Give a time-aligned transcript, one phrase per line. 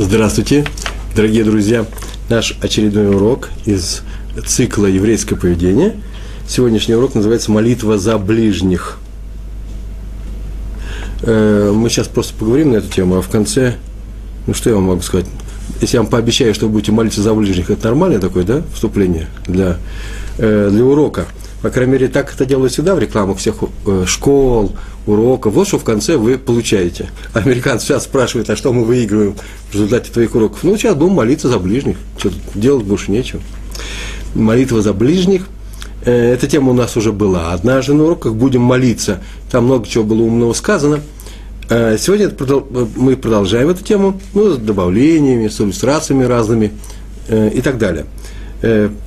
[0.00, 0.64] Здравствуйте,
[1.16, 1.84] дорогие друзья!
[2.28, 4.02] Наш очередной урок из
[4.46, 5.96] цикла «Еврейское поведение».
[6.46, 9.00] Сегодняшний урок называется «Молитва за ближних».
[11.22, 13.74] Э, мы сейчас просто поговорим на эту тему, а в конце,
[14.46, 15.26] ну что я вам могу сказать?
[15.80, 19.26] Если я вам пообещаю, что вы будете молиться за ближних, это нормальное такое, да, вступление
[19.48, 19.78] для,
[20.38, 21.26] э, для урока–
[21.62, 24.76] по крайней мере, так это делают всегда в рекламах всех э, школ,
[25.06, 25.54] уроков.
[25.54, 27.10] Вот что в конце вы получаете.
[27.32, 29.34] Американцы сейчас спрашивают, а что мы выигрываем
[29.70, 30.62] в результате твоих уроков?
[30.62, 31.96] Ну, сейчас будем молиться за ближних.
[32.16, 33.42] Что делать больше нечего.
[34.34, 35.48] Молитва за ближних.
[36.04, 37.52] Э, эта тема у нас уже была.
[37.52, 39.20] Однажды на уроках будем молиться.
[39.50, 41.00] Там много чего было умного сказано.
[41.70, 42.30] Э, сегодня
[42.94, 46.72] мы продолжаем эту тему, ну, с добавлениями, с иллюстрациями разными
[47.28, 48.06] и так далее.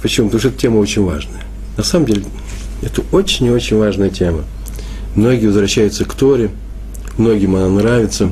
[0.04, 0.28] Почему?
[0.28, 1.42] Потому что эта тема очень важная.
[1.78, 2.24] На самом деле,
[2.82, 4.44] это очень и очень важная тема.
[5.16, 6.52] Многие возвращаются к Торе,
[7.18, 8.32] многим она нравится,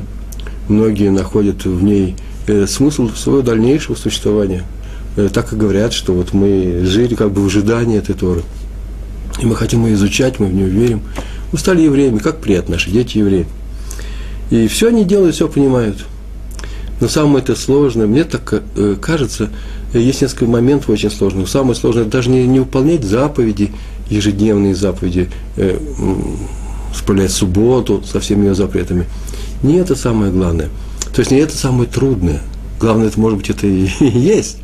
[0.68, 2.16] многие находят в ней
[2.46, 4.64] э, смысл своего дальнейшего существования.
[5.16, 8.42] Э, так и говорят, что вот мы жили как бы в ожидании этой Торы.
[9.40, 11.02] И мы хотим ее изучать, мы в нее верим.
[11.52, 13.46] Мы стали евреями, как приятно, наши дети евреи.
[14.50, 15.98] И все они делают, все понимают.
[17.00, 19.50] Но самое это сложное, мне так э, кажется,
[19.94, 21.48] есть несколько моментов очень сложных.
[21.48, 23.72] Самое сложное даже не, не выполнять заповеди,
[24.10, 25.78] ежедневные заповеди, э,
[26.94, 29.06] справлять субботу со всеми ее запретами.
[29.62, 30.68] Не это самое главное.
[31.14, 32.42] То есть не это самое трудное.
[32.78, 34.58] Главное, это, может быть, это и есть.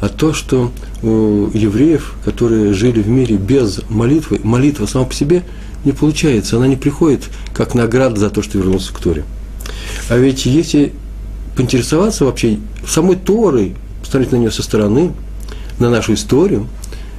[0.00, 0.70] А то, что
[1.02, 5.44] у евреев, которые жили в мире без молитвы, молитва сама по себе
[5.84, 6.56] не получается.
[6.56, 7.22] Она не приходит
[7.54, 9.24] как награда за то, что вернулся к Торе.
[10.10, 10.92] А ведь если
[11.56, 15.12] поинтересоваться вообще самой Торой, посмотреть на нее со стороны,
[15.78, 16.68] на нашу историю,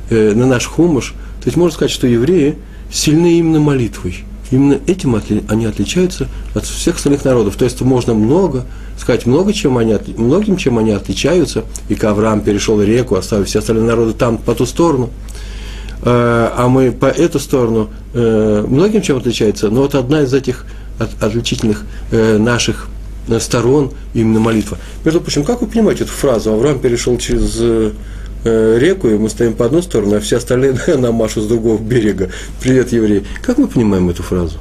[0.09, 1.13] э, на наш хумыш,
[1.45, 2.55] то есть можно сказать, что евреи
[2.91, 4.25] сильны именно молитвой.
[4.51, 7.55] Именно этим они отличаются от всех остальных народов.
[7.55, 8.65] То есть можно много,
[8.97, 11.65] сказать много, чем они, многим, чем они отличаются.
[11.89, 15.09] И Авраам перешел реку, оставив все остальные народы там, по ту сторону.
[16.03, 19.69] Э, а мы по эту сторону э, многим чем отличается.
[19.69, 20.65] Но вот одна из этих
[21.19, 22.87] отличительных э, наших
[23.39, 24.77] сторон именно молитва.
[25.03, 26.51] Между прочим, как вы понимаете эту фразу?
[26.51, 27.91] Авраам перешел через э,
[28.45, 32.29] реку, и мы стоим по одну сторону, а все остальные нам машут с другого берега.
[32.61, 33.23] Привет, евреи.
[33.41, 34.57] Как мы понимаем эту фразу?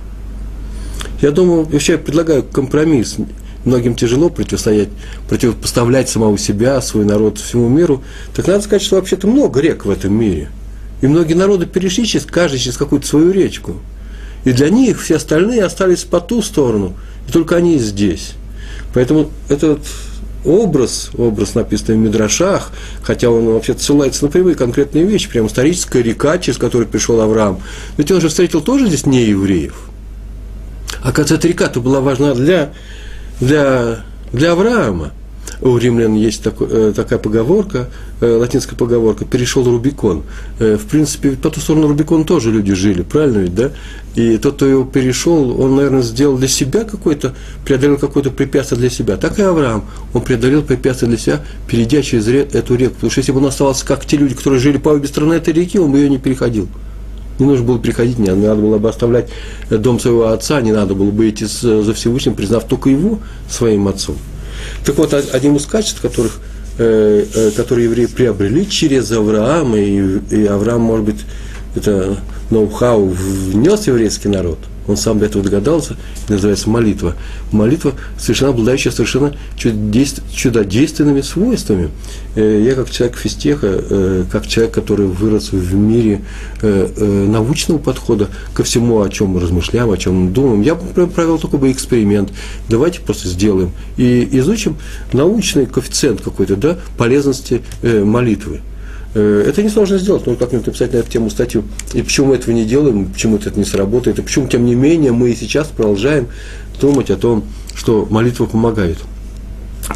[1.21, 3.17] Я думаю, вообще я предлагаю компромисс.
[3.65, 4.91] Многим тяжело противостоять,
[5.27, 8.03] противопоставлять самого себя, свой народ всему миру.
[8.35, 10.51] Так надо сказать, что вообще-то много рек в этом мире.
[11.01, 13.77] И многие народы перешли через, каждый через какую-то свою речку.
[14.45, 16.95] И для них все остальные остались по ту сторону,
[17.27, 18.35] и только они здесь.
[18.95, 19.81] Поэтому этот
[20.45, 22.71] образ, образ написанный в Мидрашах,
[23.03, 27.61] хотя он вообще ссылается на прямые конкретные вещи, прям историческая река, через которую пришел Авраам.
[27.97, 29.75] Ведь он же встретил тоже здесь не евреев.
[31.01, 32.73] Оказывается, эта река-то была важна для,
[33.41, 35.13] для, для Авраама–
[35.65, 37.89] у римлян есть такой, э, такая поговорка,
[38.21, 40.23] э, латинская поговорка, перешел Рубикон.
[40.59, 43.71] Э, в принципе, по ту сторону Рубикон тоже люди жили, правильно ведь, да?
[44.15, 48.91] И тот, кто его перешел, он, наверное, сделал для себя какой-то, преодолел какое-то препятствие для
[48.91, 49.17] себя.
[49.17, 52.97] Так и Авраам, он преодолел препятствие для себя, перейдя через эту реку.
[52.97, 55.55] Потому что если бы он оставался как те люди, которые жили по обе стороны этой
[55.55, 56.69] реки, он бы ее не переходил.
[57.39, 59.31] Не нужно было переходить, не надо было бы оставлять
[59.71, 64.17] дом своего отца, не надо было бы идти за Всевышним, признав только его своим отцом.
[64.85, 66.41] Так вот, одним из качеств, которых,
[66.79, 71.21] э, э, которые евреи приобрели через Авраама, и, и Авраам, может быть,
[71.77, 72.19] это
[72.51, 75.97] ноу-хау внес еврейский народ– он сам до этого догадался,
[76.29, 77.15] называется молитва.
[77.53, 81.91] Молитва совершенно обладающая совершенно чудодейственными свойствами.
[82.35, 86.23] Э, я как человек физтеха, э, как человек, который вырос в мире
[86.63, 91.39] э, научного подхода ко всему, о чем мы размышляем, о чем мы думаем, я провел
[91.39, 92.33] такой бы эксперимент.
[92.69, 94.77] Давайте просто сделаем и изучим
[95.13, 98.61] научный коэффициент какой-то да, полезности молитвы.
[99.15, 101.65] Э, это несложно сделать, нужно как-нибудь написать на эту тему статью.
[101.93, 105.13] И почему мы этого не делаем, почему это не сработает, и почему, тем не менее,
[105.13, 106.29] мы и сейчас продолжаем
[106.81, 107.45] думать о том,
[107.75, 108.99] что молитва помогает.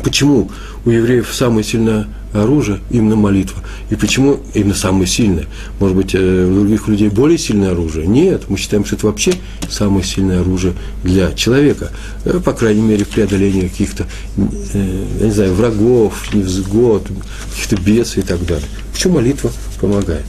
[0.02, 0.50] Почему
[0.84, 3.62] у евреев самое сильное оружие именно молитва?
[3.90, 5.46] И почему именно самое сильное?
[5.80, 8.06] Может быть, э, у других людей более сильное оружие?
[8.06, 9.32] Нет, мы считаем, что это вообще
[9.68, 11.90] самое сильное оружие для человека.
[12.24, 14.06] Э, по крайней мере, в преодолении каких-то,
[14.74, 17.08] я не знаю, врагов, невзгод,
[17.50, 18.68] каких-то бесов и так далее.
[18.92, 19.50] Почему молитва
[19.80, 20.24] помогает?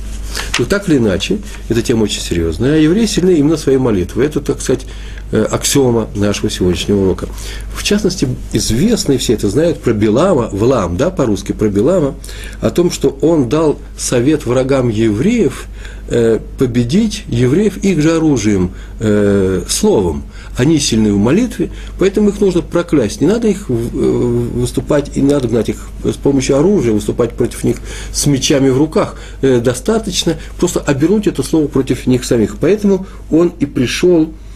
[0.58, 1.40] Но так или иначе,
[1.70, 4.26] эта тема очень серьезная, а евреи сильны именно своей молитвой.
[4.26, 7.28] Это, так сказать, э, аксиома нашего сегодняшнего урока.
[7.74, 12.16] В частности, известные все это знают про Белама, Влам, да, по-русски, про Белама,
[12.62, 15.68] о том, что он дал совет врагам евреев
[16.10, 20.24] э, победить евреев их же оружием, э, словом.
[20.58, 23.22] они сильны в молитве, поэтому их нужно проклясть.
[23.22, 27.64] Не надо их э, выступать, и не надо гнать их с помощью оружия, выступать против
[27.64, 27.78] них
[28.12, 29.16] с мечами в руках.
[29.42, 32.58] Э, достаточно просто обернуть это слово против них самих.
[32.58, 34.49] Поэтому он и пришел э,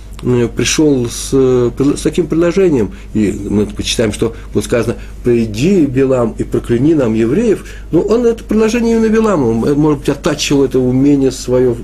[0.56, 6.94] пришел с, с таким предложением, и мы почитаем, что вот сказано, приди, Белам, и прокляни
[6.94, 11.76] нам евреев, но он это предложение именно Беламу, может быть, оттачивал это умение свое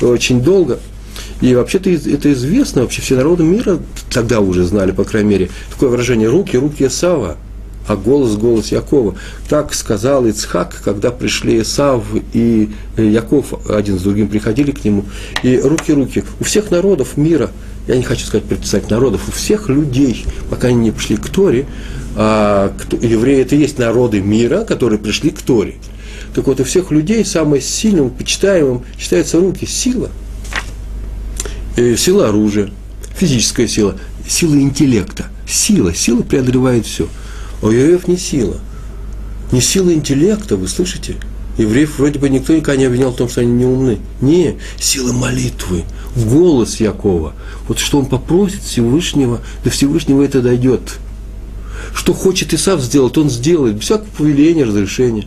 [0.00, 0.78] очень долго–
[1.40, 3.78] и вообще-то это известно, вообще все народы мира
[4.10, 7.36] тогда уже знали, по крайней мере, такое выражение «руки, руки Исава»,
[7.86, 9.14] а голос, голос Якова.
[9.48, 12.02] Так сказал Ицхак, когда пришли Исав
[12.32, 15.04] и Яков один с другим приходили к нему.
[15.42, 16.24] И руки, руки.
[16.40, 17.50] У всех народов мира,
[17.86, 21.66] я не хочу сказать представить народов, у всех людей, пока они не пришли к Торе,
[22.16, 25.74] а евреи это и есть народы мира, которые пришли к Торе.
[26.34, 30.10] Так вот, у всех людей самым сильным, почитаемым считаются руки, сила–
[31.76, 32.70] э, сила оружия,
[33.16, 33.96] физическая сила,
[34.26, 35.26] сила интеллекта.
[35.48, 37.08] Сила, сила преодолевает все.
[37.62, 38.56] У евреев не сила.
[39.52, 41.16] Не сила интеллекта, вы слышите?
[41.56, 43.98] Евреев вроде бы никто никогда не обвинял в том, что они не умны.
[44.20, 45.84] Не, сила молитвы,
[46.16, 47.34] голос Якова.
[47.68, 50.98] Вот что он попросит Всевышнего, до Всевышнего это дойдет.
[51.94, 55.26] Что хочет Исав сделать, он сделает, без всякого повеления, разрешения.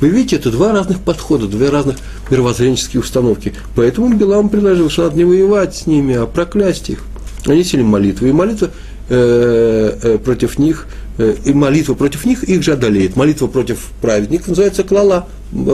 [0.00, 1.96] Вы видите, это два разных подхода, две разных
[2.30, 3.54] мировоззренческие установки.
[3.74, 7.04] Поэтому Билам предложил, что надо не воевать с ними, а проклясть их.
[7.46, 8.70] Они сели молитвы, и молитва
[9.08, 10.86] э, э, против них,
[11.18, 13.16] э, и молитва против них их же одолеет.
[13.16, 15.28] Молитва против праведников называется клала,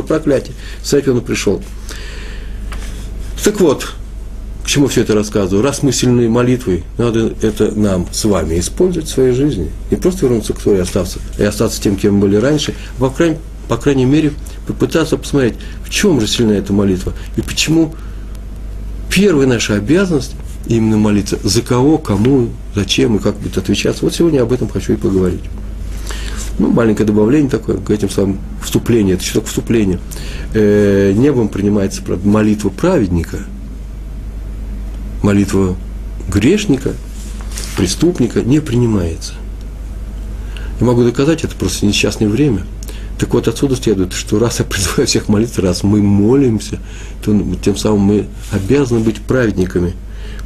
[0.06, 0.54] проклятие.
[0.90, 1.62] Этим он пришел.
[3.44, 3.92] Так вот,
[4.64, 5.62] к чему все это рассказываю?
[5.62, 9.70] Раз мы сильны молитвой, надо это нам с вами использовать в своей жизни.
[9.90, 13.10] Не просто вернуться к Торе остаться, и остаться тем, кем мы были раньше, а по
[13.10, 13.38] крайней
[13.69, 14.32] по крайней мере,
[14.66, 15.54] попытаться посмотреть,
[15.84, 17.94] в чем же сильна эта молитва, и почему
[19.14, 20.32] первая наша обязанность
[20.66, 24.04] именно молиться, за кого, кому, зачем и как будет отвечаться.
[24.04, 25.42] Вот сегодня об этом хочу и поговорить.
[26.58, 29.16] Ну, маленькое добавление такое к этим самым вступлениям.
[29.16, 30.00] Это что такое вступление?
[30.55, 33.38] Э, небом принимается молитва праведника,
[35.22, 35.76] молитва
[36.28, 36.93] грешника,
[37.76, 39.34] преступника не принимается.
[40.81, 42.64] Я могу доказать это просто несчастное время–
[43.19, 46.78] так вот отсюда следует, что раз я призываю всех молиться, раз мы молимся,
[47.22, 49.94] то тем самым мы обязаны быть праведниками.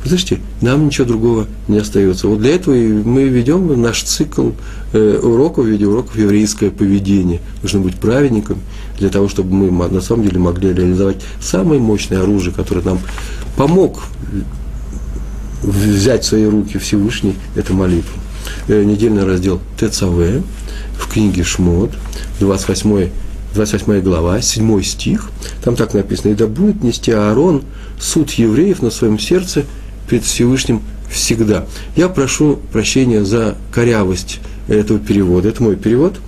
[0.04, 2.26] Слышите, нам ничего другого не остается.
[2.26, 4.50] Вот для этого мы ведем наш цикл
[4.92, 7.40] э, уроков в виде уроков еврейское поведение.
[7.62, 8.58] Нужно быть праведником
[8.98, 12.98] для того, чтобы мы на самом деле могли реализовать самое мощное оружие, которое нам
[13.56, 14.02] помог
[15.62, 18.18] взять в свои руки Всевышний, это молитва.
[18.66, 20.42] Э, недельный раздел ТЦВ
[20.98, 21.92] в книге Шмот,
[22.40, 23.08] 28,
[23.54, 25.30] 28 глава, 7 стих,
[25.62, 27.62] там так написано, «И да будет нести Аарон
[28.00, 29.64] суд евреев на своем сердце
[30.08, 31.66] перед Всевышним всегда».
[31.96, 35.48] Я прошу прощения за корявость этого перевода.
[35.48, 36.18] Это мой перевод.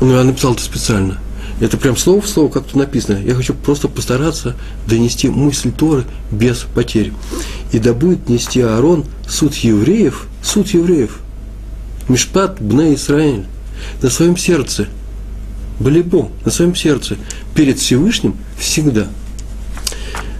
[0.00, 1.18] Но я написал это специально.
[1.58, 3.18] Это прям слово в слово, как тут написано.
[3.24, 4.54] Я хочу просто постараться
[4.86, 7.12] донести мысль Торы без потерь.
[7.72, 11.18] И да будет нести Аарон суд евреев, суд евреев,
[12.08, 13.46] Мишпат Бне Исраиль,
[14.02, 14.86] на своем сердце,
[15.80, 17.16] Балибо, на своем сердце,
[17.54, 19.08] перед Всевышним всегда.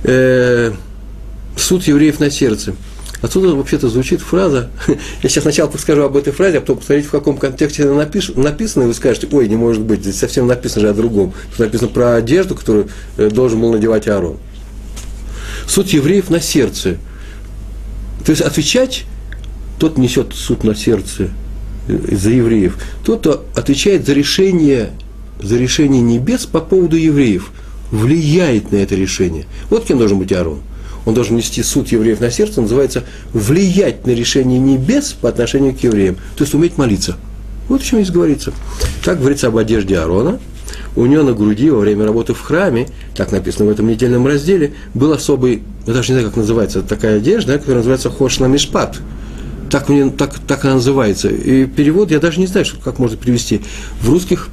[0.08, 0.72] Э,
[1.56, 2.76] суд евреев на сердце.
[3.22, 4.70] Отсюда вообще-то звучит фраза,
[5.22, 8.84] я сейчас сначала скажу об этой фразе, а потом посмотрите, в каком контексте она написана,
[8.84, 11.34] и вы скажете, ой, не может быть, здесь совсем написано же о другом.
[11.50, 14.36] Тут написано про одежду, которую э, должен был надевать Аарон.
[15.66, 16.98] Суд евреев на сердце.
[18.25, 19.06] То есть отвечать,
[19.80, 21.30] тот несет суд на сердце
[21.88, 24.90] за евреев, тот, кто отвечает за решение,
[25.40, 27.50] за решение небес по поводу евреев,
[27.90, 29.47] влияет на это решение.
[29.71, 30.61] Вот кем должен быть Аарон.
[31.05, 35.78] Он должен нести суд евреев на сердце, называется влиять на решение небес по отношению к
[35.81, 37.16] евреям, то есть уметь молиться.
[37.69, 38.52] Вот о чем здесь говорится.
[39.05, 40.40] Так говорится об одежде Аарона.
[40.97, 44.73] У него на груди во время работы в храме, так написано в этом недельном разделе,
[44.95, 48.99] был особый, я даже не знаю, как называется, такая одежда, которая называется хошна мишпат–
[49.71, 51.28] так, мне, так, так она называется.
[51.28, 53.62] И перевод я даже не знаю, как можно перевести.
[54.00, 54.49] В русских,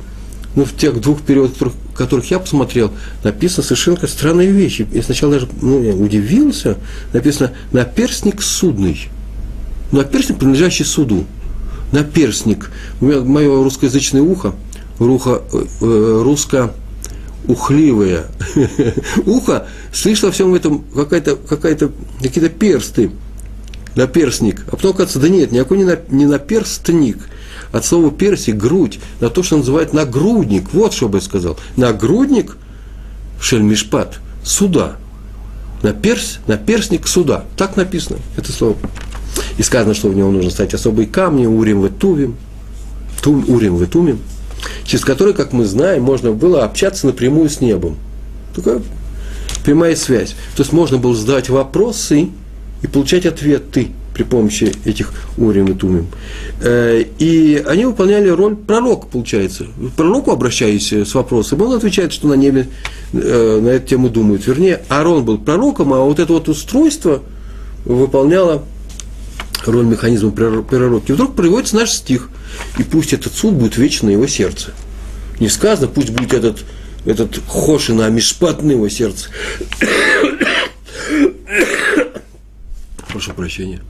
[0.55, 2.91] ну, в тех двух переводах, которых, которых я посмотрел,
[3.23, 4.87] написано совершенно странные вещи.
[4.91, 6.77] Я сначала даже ну, я удивился.
[7.11, 9.09] Написано «наперстник судный».
[9.91, 11.25] Наперстник, принадлежащий суду.
[11.91, 12.71] Наперстник.
[12.99, 14.53] Мое русскоязычное ухо,
[14.99, 16.73] ухо э, русско
[17.45, 18.23] ухливое
[19.25, 21.91] ухо, слышно во всем этом какая-то, какая-то,
[22.21, 23.11] какие-то персты–
[23.95, 24.63] наперстник.
[24.67, 27.17] А потом, оказывается, да нет, никакой не, на, не наперстник.
[27.73, 30.71] От слова перси– грудь, на то, что называют нагрудник.
[30.73, 31.57] Вот что бы я сказал.
[31.75, 32.55] Нагрудник–
[33.41, 34.97] шельмишпат, суда.
[35.81, 37.45] наперс, наперсник суда.
[37.57, 38.77] Так написано это слово.
[39.57, 42.35] И сказано, что в него нужно стать особые камни, урим ветувим,
[43.23, 44.19] тум, урим ветумим,
[44.85, 47.97] через которые, как мы знаем, можно было общаться напрямую с небом.
[48.55, 48.83] Такая
[49.65, 50.35] прямая связь.
[50.55, 52.29] То есть можно было задавать вопросы
[52.83, 56.07] и получать ответы при помощи этих урим и тумим.
[56.61, 59.65] Э, и они выполняли роль пророка, получается.
[59.65, 62.67] К пророку обращаясь с вопросом, он отвечает, что на небе
[63.11, 64.45] э, на эту тему думают.
[64.45, 67.23] Вернее, Аарон был пророком, а вот это вот устройство
[67.85, 68.63] выполняло
[69.65, 71.11] роль механизма пророки.
[71.11, 72.29] И вдруг приводится наш стих,
[72.77, 74.73] и пусть этот суд будет вечно его сердце.
[75.39, 76.63] Не сказано, пусть будет этот,
[77.05, 79.29] этот хошина, на его сердце.
[83.07, 83.81] Прошу прощения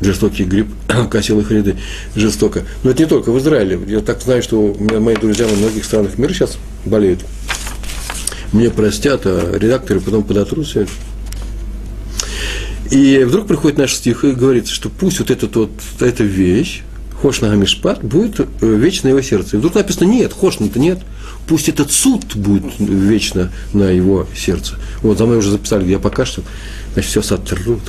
[0.00, 0.68] жестокий грипп
[1.10, 1.76] косил их ряды
[2.14, 2.62] жестоко.
[2.82, 3.78] Но это не только в Израиле.
[3.86, 7.20] Я так знаю, что мои друзья во многих странах мира сейчас болеют.
[8.52, 10.92] Мне простят, а редакторы потом подотрут все это.
[12.90, 16.82] И вдруг приходит наш стих и говорится, что пусть вот эта, вот, эта вещь,
[17.20, 19.56] Хошна Амишпат, будет э, вечно его сердце.
[19.56, 21.00] И вдруг написано, нет, Хошна-то нет,
[21.48, 24.74] пусть этот суд будет вечно на его сердце.
[25.02, 26.42] Вот, за мной уже записали, я пока что,
[26.94, 27.80] значит, все сотрут.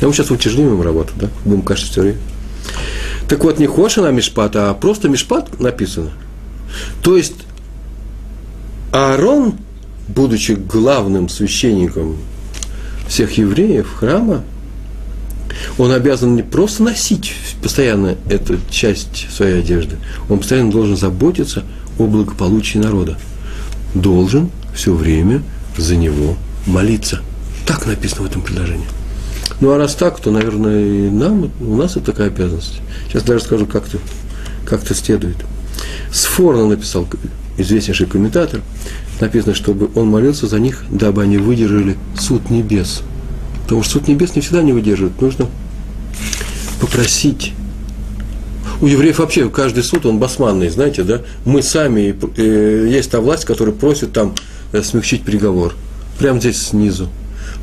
[0.00, 1.28] А мы сейчас утяжелим им работу, да?
[1.44, 2.18] Будем кашать все время.
[3.28, 6.10] Так вот, не Хошина Мишпат, а просто Мишпат написано.
[7.02, 7.34] То есть,
[8.92, 9.54] Аарон,
[10.08, 12.16] будучи главным священником
[13.08, 14.42] всех евреев храма,
[15.78, 19.96] он обязан не просто носить постоянно эту часть своей одежды,
[20.28, 21.64] он постоянно должен заботиться
[21.98, 23.18] о благополучии народа.
[23.94, 25.42] Должен все время
[25.76, 27.20] за него молиться.
[27.66, 28.86] Так написано в этом предложении.
[29.60, 32.80] Ну а раз так, то, наверное, и нам, у нас это такая обязанность.
[33.08, 33.98] Сейчас даже скажу, как это,
[34.64, 35.36] как это следует.
[36.10, 37.06] Сфорно написал
[37.58, 38.62] известнейший комментатор,
[39.20, 43.02] написано, чтобы он молился за них, дабы они выдержали суд небес.
[43.64, 45.20] Потому что суд небес не всегда не выдерживает.
[45.20, 45.46] Нужно
[46.80, 47.52] попросить.
[48.80, 51.20] У евреев вообще каждый суд, он басманный, знаете, да?
[51.44, 54.34] Мы сами, э, есть та власть, которая просит там
[54.72, 55.74] э, смягчить приговор.
[56.18, 57.10] Прямо здесь снизу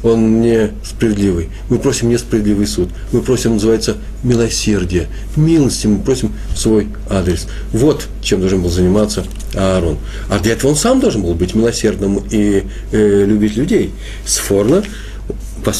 [0.03, 1.49] он несправедливый.
[1.69, 2.89] Мы просим несправедливый суд.
[3.11, 5.07] Мы просим, называется, милосердие.
[5.35, 7.47] Милости мы просим в свой адрес.
[7.71, 9.25] Вот чем должен был заниматься
[9.55, 9.97] Аарон.
[10.29, 13.91] А для этого он сам должен был быть милосердным и э, любить людей.
[14.25, 14.83] Сфорно,
[15.65, 15.71] э,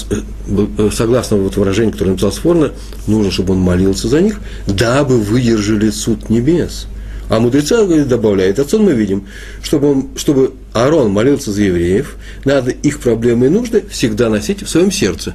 [0.78, 2.72] э, согласно вот выражению, которое написал Сфорно,
[3.06, 6.88] нужно, чтобы он молился за них, дабы выдержали суд небес.
[7.30, 9.26] А мудреца добавляет, отсюда мы видим,
[9.62, 12.16] чтобы, он, чтобы Аарон молился за евреев,
[12.46, 15.34] надо их проблемы и нужды всегда носить в своем сердце.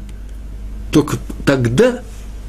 [0.90, 2.02] Только тогда,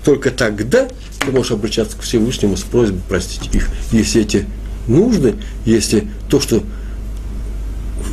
[0.05, 0.87] только тогда
[1.19, 3.69] ты можешь обращаться к Всевышнему с просьбой простить их.
[3.91, 4.45] Если эти
[4.87, 5.35] нужды,
[5.65, 6.63] если то, что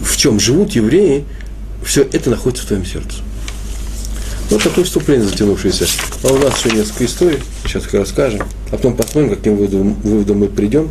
[0.03, 1.25] в чем живут евреи,
[1.85, 3.19] все это находится в твоем сердце.
[4.51, 5.87] Вот такое вступление затянувшееся.
[6.25, 10.39] А у нас еще несколько историй, сейчас их расскажем, а потом посмотрим, каким выводом, выводом
[10.39, 10.91] мы придем.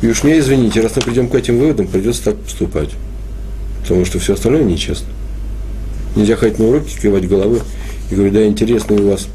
[0.00, 2.90] И уж мне, извините, раз мы придем к этим выводам, придется так поступать.
[3.82, 5.08] Потому что все остальное нечестно.
[6.14, 7.62] Нельзя ходить на уроки, кивать головы
[8.10, 9.28] и говорить, да, интересные у вас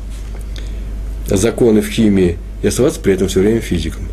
[1.28, 4.04] законы в химии, и оставаться при этом все время физиком.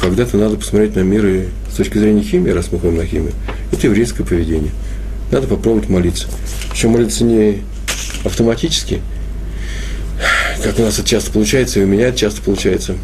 [0.00, 3.32] Когда-то надо посмотреть на мир и с точки зрения химии, раз мы ходим на химию.
[3.70, 4.70] Это еврейское поведение.
[5.30, 6.28] Надо попробовать молиться.
[6.70, 7.62] Причем молиться не
[8.24, 9.02] автоматически,
[10.62, 12.96] как у нас это часто получается, и у меня это часто получается.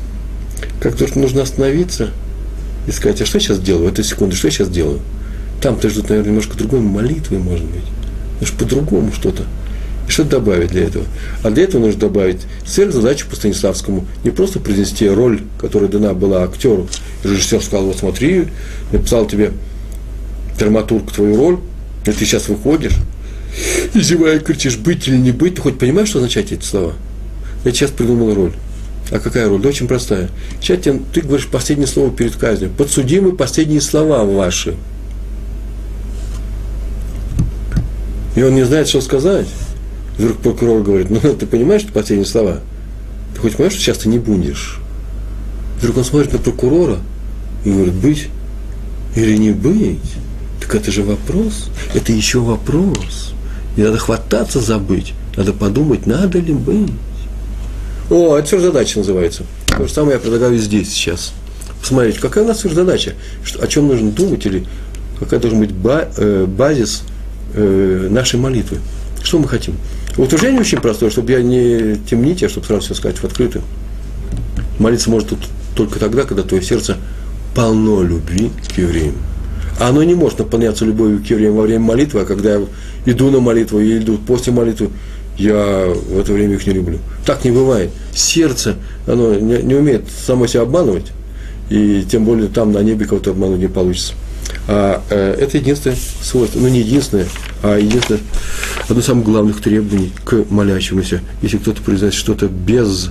[0.81, 2.11] Как то, нужно остановиться–
[2.87, 5.01] и сказать, а что я сейчас делаю в эту секунду, что я сейчас делаю?
[5.61, 7.85] Там-то ждут, наверное, немножко другой молитвы, может быть.
[8.41, 9.45] Может, по-другому что-то.
[10.09, 11.05] И что добавить для этого?
[11.43, 14.07] А для этого нужно добавить сверхзадачу по Станиславскому.
[14.25, 16.89] Не просто произнести роль, которая дана была актеру.
[17.23, 18.47] Режиссер сказал, вот смотри,
[18.93, 19.53] написал тебе
[20.59, 21.59] драматург твою роль,
[22.07, 22.95] и ты сейчас выходишь,
[23.95, 25.57] и зевая кричишь, быть или не быть.
[25.57, 26.95] Ты хоть понимаешь, что означают эти слова?
[27.65, 28.53] Я сейчас придумал роль.
[29.11, 29.61] А какая роль?
[29.61, 30.31] Да очень простая.
[30.61, 30.81] Сейчас
[31.13, 32.71] ты, говоришь последнее слово перед казнью.
[32.71, 34.77] Подсудимы последние слова ваши.
[38.37, 39.49] И он не знает, что сказать.
[40.17, 42.61] Вдруг прокурор говорит, ну ты понимаешь, что последние слова?
[43.35, 44.79] Ты хоть понимаешь, что сейчас ты не будешь?
[45.79, 46.99] Вдруг он смотрит на прокурора
[47.65, 48.29] и говорит, быть
[49.17, 49.99] или не быть?
[50.61, 51.71] Так это же вопрос.
[51.95, 53.35] Это еще вопрос.
[53.77, 55.15] И надо хвататься забыть.
[55.37, 56.93] Надо подумать, надо ли быть.
[58.11, 59.45] О, это задача называется.
[59.69, 61.33] То же самое я предлагаю здесь сейчас.
[61.81, 63.15] Посмотрите, какая у нас задача,
[63.45, 64.67] что, о чем нужно думать или
[65.21, 65.71] какая должен быть
[66.17, 67.05] э, базис
[67.55, 68.79] э, нашей молитвы.
[69.23, 69.77] Что мы хотим?
[70.17, 73.63] Утверждение очень простое, чтобы я не темнить, а чтобы сразу все сказать в открытую.
[74.81, 75.29] Молиться может
[75.77, 76.97] только тогда, когда твое сердце
[77.55, 79.15] полно любви к евреям.
[79.79, 82.67] А оно не может наполняться любовью к евреям во время молитвы, а когда я
[83.07, 84.91] иду на молитву или иду после молитвы,
[85.41, 86.99] я в это время их не люблю.
[87.25, 87.91] Так не бывает.
[88.15, 91.13] Сердце, оно не, не умеет само себя обманывать,
[91.71, 94.13] и тем более там на небе кого-то обмануть не получится.
[94.69, 97.27] А э, это единственное свойство, ну не единственное,
[97.63, 98.21] а единственное,
[98.89, 101.23] одно из самых главных требований к молящемуся.
[101.43, 103.11] Если кто-то произносит что-то без,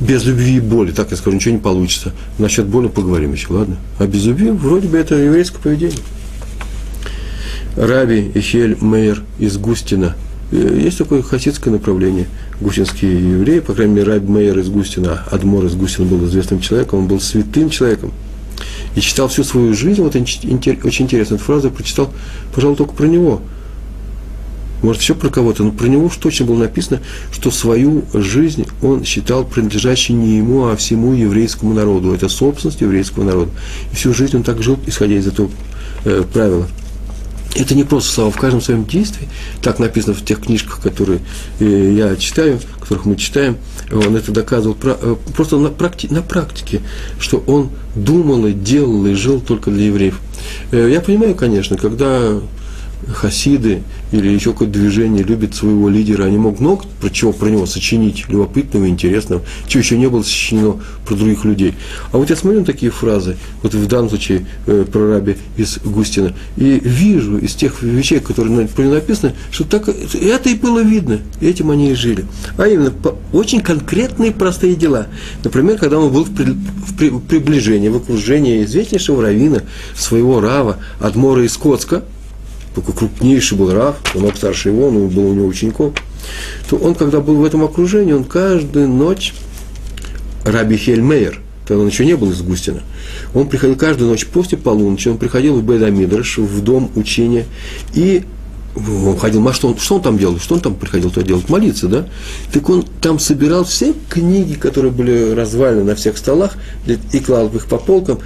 [0.00, 2.12] без любви и боли, так я скажу, ничего не получится.
[2.38, 3.76] Насчет боли поговорим еще, ладно?
[3.98, 5.98] А без любви вроде бы это еврейское поведение.
[7.76, 10.16] Раби Ихель Мейер из Густина.
[10.52, 12.26] Э, есть такое хасидское направление,
[12.60, 17.00] густинские евреи, по крайней мере, Раби Мейер из Густина, Адмор из Густина был известным человеком,
[17.00, 18.12] он был святым человеком.
[18.96, 22.12] И читал всю свою жизнь, вот очень интересная фраза, прочитал,
[22.54, 23.40] пожалуй, только про него.
[24.82, 27.00] Может, все про кого-то, но про него уж точно было написано,
[27.32, 32.14] что свою жизнь он считал принадлежащей не ему, а всему еврейскому народу.
[32.14, 33.50] Это собственность еврейского народа.
[33.92, 35.50] И всю жизнь он так жил, исходя из этого
[36.04, 36.66] э, правила–
[37.54, 39.28] это не просто слова, в каждом своем действии,
[39.62, 41.20] так написано в тех книжках, которые
[41.58, 43.56] э, я читаю, которых мы читаем,
[43.90, 46.80] он это доказывал э, просто на, практи, на практике,
[47.18, 50.20] что он думал и делал и жил только для евреев.
[50.70, 52.40] Э, я понимаю, конечно, когда
[53.12, 57.66] хасиды или еще какое-то движение любит своего лидера, они могут много про чего про него
[57.66, 61.74] сочинить, любопытного, интересного, чего еще не было сочинено про других людей.
[62.12, 65.78] А вот я смотрю на такие фразы, вот в данном случае э, про раби из
[65.78, 70.80] Густина, и вижу из тех вещей, которые про него написаны, что так, это и было
[70.80, 72.24] видно, этим они и жили.
[72.56, 75.06] А именно, по, очень конкретные простые дела.
[75.44, 79.62] Например, когда он был в, при, в при, приближении, в окружении известнейшего равина,
[79.94, 82.04] своего рава, Адмора из Коцка,
[82.80, 85.94] такой крупнейший был Рав, он старше его, но был у него учеником,
[86.68, 89.34] то он, когда был в этом окружении, он каждую ночь,
[90.44, 92.82] Раби Хельмейер, тогда он еще не был из Густина,
[93.34, 97.46] он приходил каждую ночь после полуночи, он приходил в Бедамидраш, в дом учения,
[97.94, 98.24] и
[98.76, 100.38] он ходил, а что он, что он там делал?
[100.38, 101.48] Что он там приходил туда делать?
[101.48, 102.06] Молиться, да?
[102.52, 106.56] Так он там собирал все книги, которые были развалены на всех столах,
[106.86, 108.20] и клал их по полкам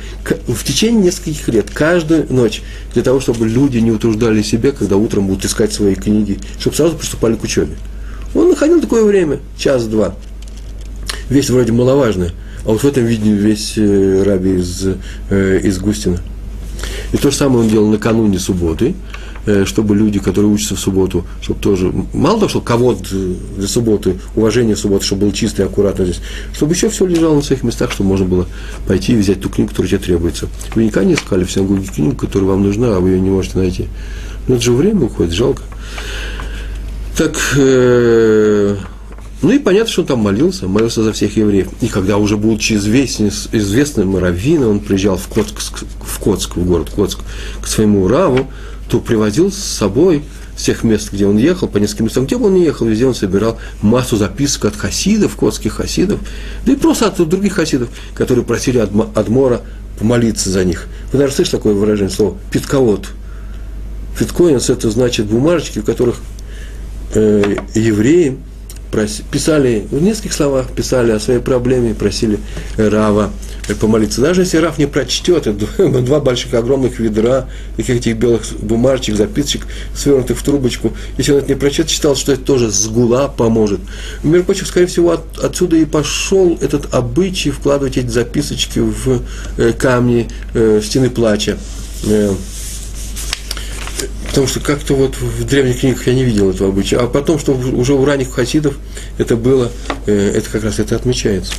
[0.47, 5.27] в течение нескольких лет, каждую ночь, для того, чтобы люди не утруждали себе, когда утром
[5.29, 7.77] будут искать свои книги, чтобы сразу приступали к учебе.
[8.35, 10.15] Он находил такое время, час-два.
[11.31, 12.33] Вещь вроде маловажная,
[12.67, 14.87] а вот в этом виде весь э, раби из,
[15.31, 16.21] э, из Густина.
[17.13, 18.95] И то же самое он делал накануне субботы,
[19.65, 23.05] чтобы люди, которые учатся в субботу, чтобы тоже, мало того, что кого-то
[23.57, 26.21] для субботы, уважение субботы, чтобы было чисто и аккуратно здесь,
[26.53, 28.47] чтобы еще все лежало на своих местах, чтобы можно было
[28.87, 30.49] пойти и взять ту книгу, которая тебе требуется.
[30.75, 33.59] Вы никогда не искали в синагоге книгу, которая вам нужна, а вы ее не можете
[33.59, 33.89] найти.
[34.49, 35.63] Но это же время уходит, жалко.
[37.17, 38.77] Так, э,
[39.43, 41.69] ну и понятно, что он там молился, молился за всех евреев.
[41.81, 46.91] И когда уже будучи известен, известным раввином, он приезжал в Коцк, в Коцк, в город
[46.91, 47.21] Коцк,
[47.61, 48.49] к своему раву,
[48.89, 50.23] то привозил с собой
[50.57, 53.07] с тех мест, где он ехал, по нескольким местам, где бы он не ехал, везде
[53.07, 56.21] он собирал массу записок от хасидов, котских хасидов,
[56.65, 59.63] да и просто от других хасидов, которые просили Адмора
[59.99, 60.87] помолиться за них.
[61.13, 63.09] Вы, наверное, слышали такое выражение, слово «питковод».
[64.19, 66.17] Питкоинс– это значит бумажечки, в которых
[67.15, 68.39] э, евреи
[69.31, 72.39] писали, в нескольких словах писали о своей проблеме, просили
[72.77, 73.31] Рава
[73.73, 74.21] помолиться.
[74.21, 75.67] Даже если Раф не прочтет, это
[76.03, 81.49] два больших огромных ведра, таких этих белых бумажечек, записочек, свернутых в трубочку, если он это
[81.49, 83.81] не прочтет, считал, что это тоже сгула поможет.
[84.23, 89.23] Между скорее всего, от, отсюда и пошел этот обычай вкладывать эти записочки в
[89.57, 91.57] э, камни э, стены плача.
[92.07, 92.35] Э,
[94.35, 96.99] Потому что как-то вот в древних книгах я не видел этого обычая.
[96.99, 98.75] А потом, что уже у ранних хасидов
[99.17, 99.71] это было,
[100.07, 101.53] э, это как раз это отмечается.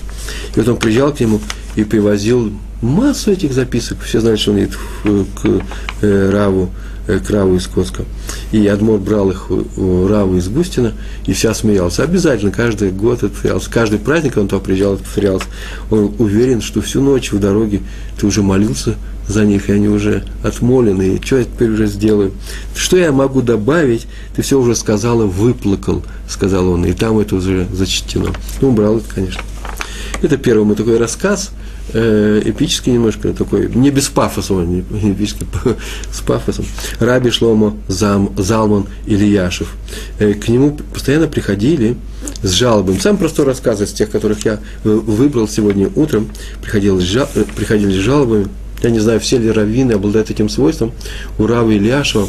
[0.53, 1.39] И вот он приезжал к нему
[1.75, 3.99] и привозил массу этих записок.
[4.01, 5.61] Все знают, что он едет к
[6.01, 6.69] э, Раву,
[7.07, 8.03] э, к Раву из Коска.
[8.51, 10.93] И Адмор брал их у Раву из Густина,
[11.25, 12.03] и вся смеялся.
[12.03, 13.69] Обязательно, каждый год это повторялся.
[13.69, 15.47] Каждый праздник он туда приезжал, это повторялся.
[15.89, 17.81] Он уверен, что всю ночь в дороге
[18.19, 18.95] ты уже молился
[19.27, 22.31] за них, и они уже отмолены, и что я теперь уже сделаю?
[22.75, 24.05] Что я могу добавить?
[24.35, 28.29] Ты все уже сказала, выплакал, сказал он, и там это уже зачтено.
[28.61, 29.41] Ну, убрал это, конечно.
[30.25, 31.51] Это первый мой такой рассказ,
[31.93, 35.45] э, эпический немножко, такой, не без пафоса, не, не эпический,
[36.11, 36.65] с пафосом.
[36.99, 39.75] Раби Шломо Зам, Залман Ильяшев.
[40.17, 41.95] Э, к нему постоянно приходили
[42.41, 42.97] с жалобами.
[42.97, 48.01] Самый простой рассказ из тех, которых я э, выбрал сегодня утром, приходили, э, приходили с
[48.01, 48.47] жалобами
[48.81, 50.91] я не знаю, все ли раввины обладают этим свойством.
[51.37, 52.27] У Равы Ильяшева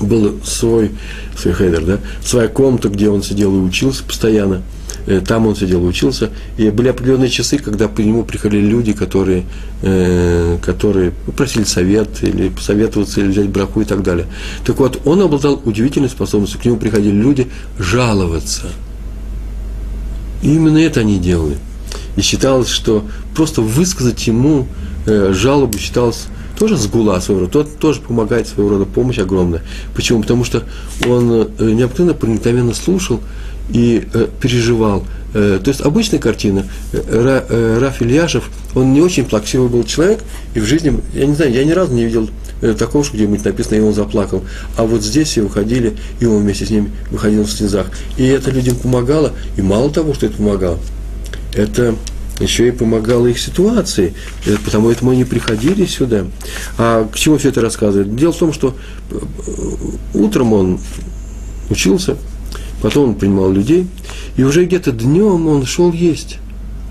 [0.00, 0.92] был свой,
[1.36, 4.62] свой хейдер, да, своя комната, где он сидел и учился постоянно.
[5.06, 9.44] Э, там он сидел, учился, и были определенные часы, когда к нему приходили люди, которые,
[9.82, 14.26] э, которые просили совет, или посоветоваться, или взять браху и так далее.
[14.64, 18.66] Так вот, он обладал удивительной способностью, к нему приходили люди жаловаться.
[20.42, 21.56] И именно это они делали.
[22.16, 24.66] И считалось, что просто высказать ему
[25.06, 26.26] э, жалобу считалось
[26.58, 29.62] тоже сгула своего рода, тот тоже помогает своего рода помощь огромная.
[29.94, 30.22] Почему?
[30.22, 30.64] Потому что
[31.06, 33.20] он необыкновенно проникновенно слушал
[33.70, 35.04] и э, переживал.
[35.34, 36.66] Э, то есть обычная картина.
[36.92, 40.20] Ра, э, Раф Ильяшев, он не очень плаксивый был человек,
[40.54, 42.30] и в жизни, я не знаю, я ни разу не видел
[42.62, 44.44] э, такого, что где-нибудь написано, и он заплакал.
[44.76, 47.86] А вот здесь все выходили, и он вместе с ним выходил в слезах.
[48.16, 50.78] И это людям помогало, и мало того, что это помогало,
[51.54, 51.94] это
[52.40, 54.14] еще и помогало их ситуации,
[54.46, 56.26] э, потому этому они приходили сюда.
[56.78, 58.14] А к чему все это рассказывает?
[58.16, 58.76] Дело в том, что
[59.10, 59.18] э,
[60.14, 60.80] утром он
[61.70, 62.16] учился,
[62.82, 63.86] потом он принимал людей,
[64.36, 66.38] и уже где-то днем он шел есть.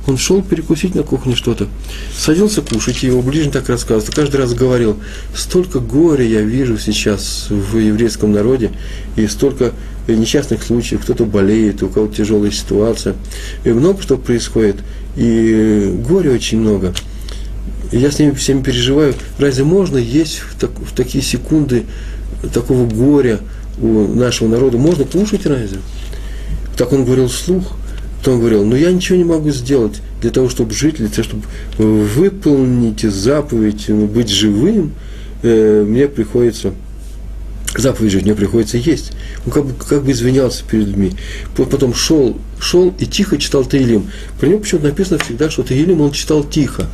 [0.07, 1.67] Он шел перекусить на кухне что-то,
[2.15, 4.97] садился кушать, и его ближний так рассказывал, каждый раз говорил,
[5.33, 8.71] столько горя я вижу сейчас в еврейском народе,
[9.15, 9.71] и столько
[10.07, 13.15] несчастных случаев, кто-то болеет, у кого-то тяжелая ситуация,
[13.63, 14.77] и много что происходит,
[15.15, 16.93] и горя очень много.
[17.91, 19.13] Я с ними всеми переживаю.
[19.39, 21.85] Разве можно есть в, так, в такие секунды
[22.53, 23.39] такого горя
[23.79, 24.77] у нашего народа?
[24.77, 25.79] Можно кушать разве?
[26.77, 27.73] Так он говорил вслух.
[28.23, 31.23] То он говорил, ну я ничего не могу сделать для того, чтобы жить, для того,
[31.23, 31.43] чтобы
[31.77, 34.93] выполнить заповедь, быть живым,
[35.43, 36.73] э, мне приходится
[37.77, 39.11] заповедь жить, мне приходится есть.
[39.45, 41.11] Он как бы, как бы извинялся перед людьми.
[41.55, 44.09] Потом шел, шел и тихо читал Таилим.
[44.39, 46.87] Про него почему-то написано всегда, что Таилим он читал тихо.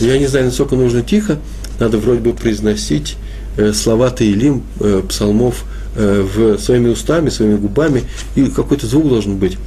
[0.00, 1.38] Я не знаю, насколько нужно тихо,
[1.80, 3.23] надо вроде бы произносить э,
[3.72, 5.64] слова Таилим, э, псалмов
[5.96, 8.02] э, в, своими устами, своими губами,
[8.34, 9.58] и какой-то звук должен быть.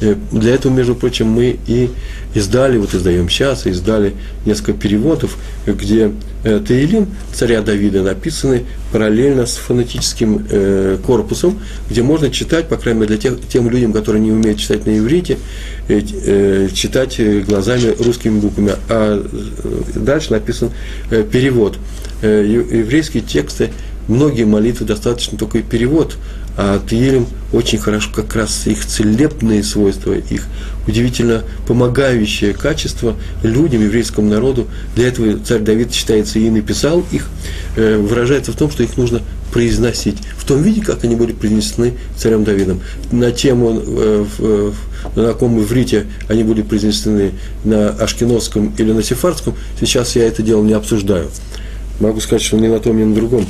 [0.00, 1.90] Э, для этого, между прочим, мы и
[2.34, 6.12] издали, вот издаем сейчас, издали несколько переводов, где
[6.44, 13.00] э, Таилим царя Давида написаны параллельно с фонетическим э, корпусом, где можно читать, по крайней
[13.00, 15.38] мере, для тех, тем людям, которые не умеют читать на иврите,
[15.88, 18.72] читать глазами русскими буквами.
[18.88, 19.24] А
[19.94, 20.70] дальше написан
[21.30, 21.78] перевод.
[22.22, 23.70] Еврейские тексты,
[24.08, 26.16] многие молитвы достаточно только и перевод,
[26.58, 30.46] а Тилем очень хорошо как раз их целебные свойства, их
[30.86, 34.66] удивительно помогающее качество людям, еврейскому народу.
[34.94, 37.28] Для этого царь Давид считается и написал их,
[37.76, 39.20] э, выражается в том, что их нужно
[39.52, 42.80] произносить в том виде, как они были произнесены царем Давидом.
[43.12, 44.72] На тему, э,
[45.14, 47.32] на каком иврите они были произнесены,
[47.64, 51.28] на ашкеносском или на сефардском, сейчас я это дело не обсуждаю.
[52.00, 53.46] Могу сказать, что ни на том, ни на другом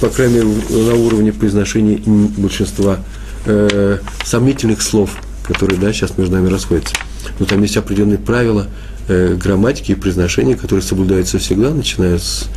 [0.00, 2.00] по крайней мере, на уровне произношения
[2.36, 2.98] большинства
[3.46, 5.10] э, сомнительных слов,
[5.46, 6.94] которые да, сейчас между нами расходятся.
[7.38, 8.68] Но там есть определенные правила
[9.08, 12.48] э, грамматики и произношения, которые соблюдаются всегда, начиная с,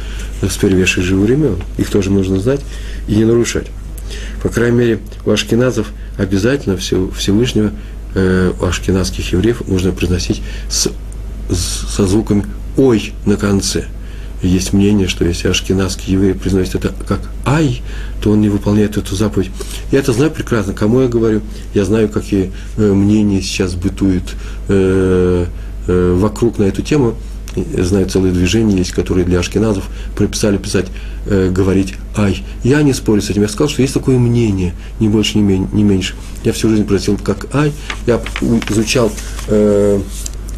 [0.42, 1.58] с первейших времен.
[1.78, 2.62] Их тоже нужно знать
[3.08, 3.68] и не нарушать.
[4.44, 7.72] По крайней мере, у ашкеназов обязательно все, Всевышнего,
[8.14, 10.90] э, у ашкеназских евреев нужно произносить с,
[11.50, 12.46] с, со звуками
[12.78, 13.86] «ой» на конце–
[14.48, 17.82] есть мнение, что если ашкенадский еврей произносит это как «ай»,
[18.22, 19.52] то он не выполняет эту заповедь.
[19.92, 20.74] Я это знаю прекрасно.
[20.74, 21.42] Кому я говорю?
[21.74, 24.36] Я знаю, какие э, мнения сейчас бытуют
[24.68, 25.46] э,
[25.88, 27.16] э, вокруг на эту тему.
[27.56, 30.88] Я знаю целые движения есть, которые для ашкеназов прописали писать,
[31.26, 32.44] э, говорить «ай».
[32.64, 33.44] Я не спорю с этим.
[33.44, 36.16] Я сказал, что есть такое мнение, ни больше, ни, мен, ни меньше.
[36.44, 37.72] Я всю жизнь просил как «ай».
[38.08, 38.22] Я
[38.70, 39.12] изучал
[39.48, 40.02] э,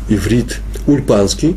[0.09, 1.55] иврит ульпанский,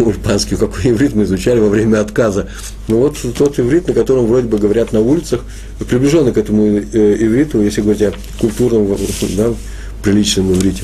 [0.00, 2.48] ульпанский, какой иврит мы изучали во время отказа.
[2.88, 5.44] Ну вот тот иврит, на котором вроде бы говорят на улицах,
[5.88, 8.96] приближенный к этому э, ивриту, если говорить о культурном,
[9.36, 9.54] да,
[10.02, 10.82] приличном иврите.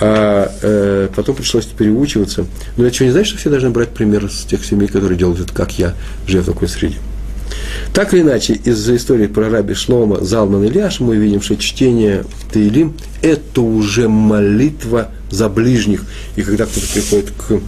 [0.00, 2.46] А э, потом пришлось переучиваться.
[2.76, 5.40] Но это что, не значит, что все должны брать пример с тех семей, которые делают
[5.40, 5.94] это, как я,
[6.26, 6.96] живя в такой среде.
[7.92, 12.94] Так или иначе, из-за истории про раби Шлома, Залман Ильяш мы видим, что чтение Таилим–
[13.22, 16.04] это уже молитва за ближних.
[16.36, 17.60] И когда кто-то приходит к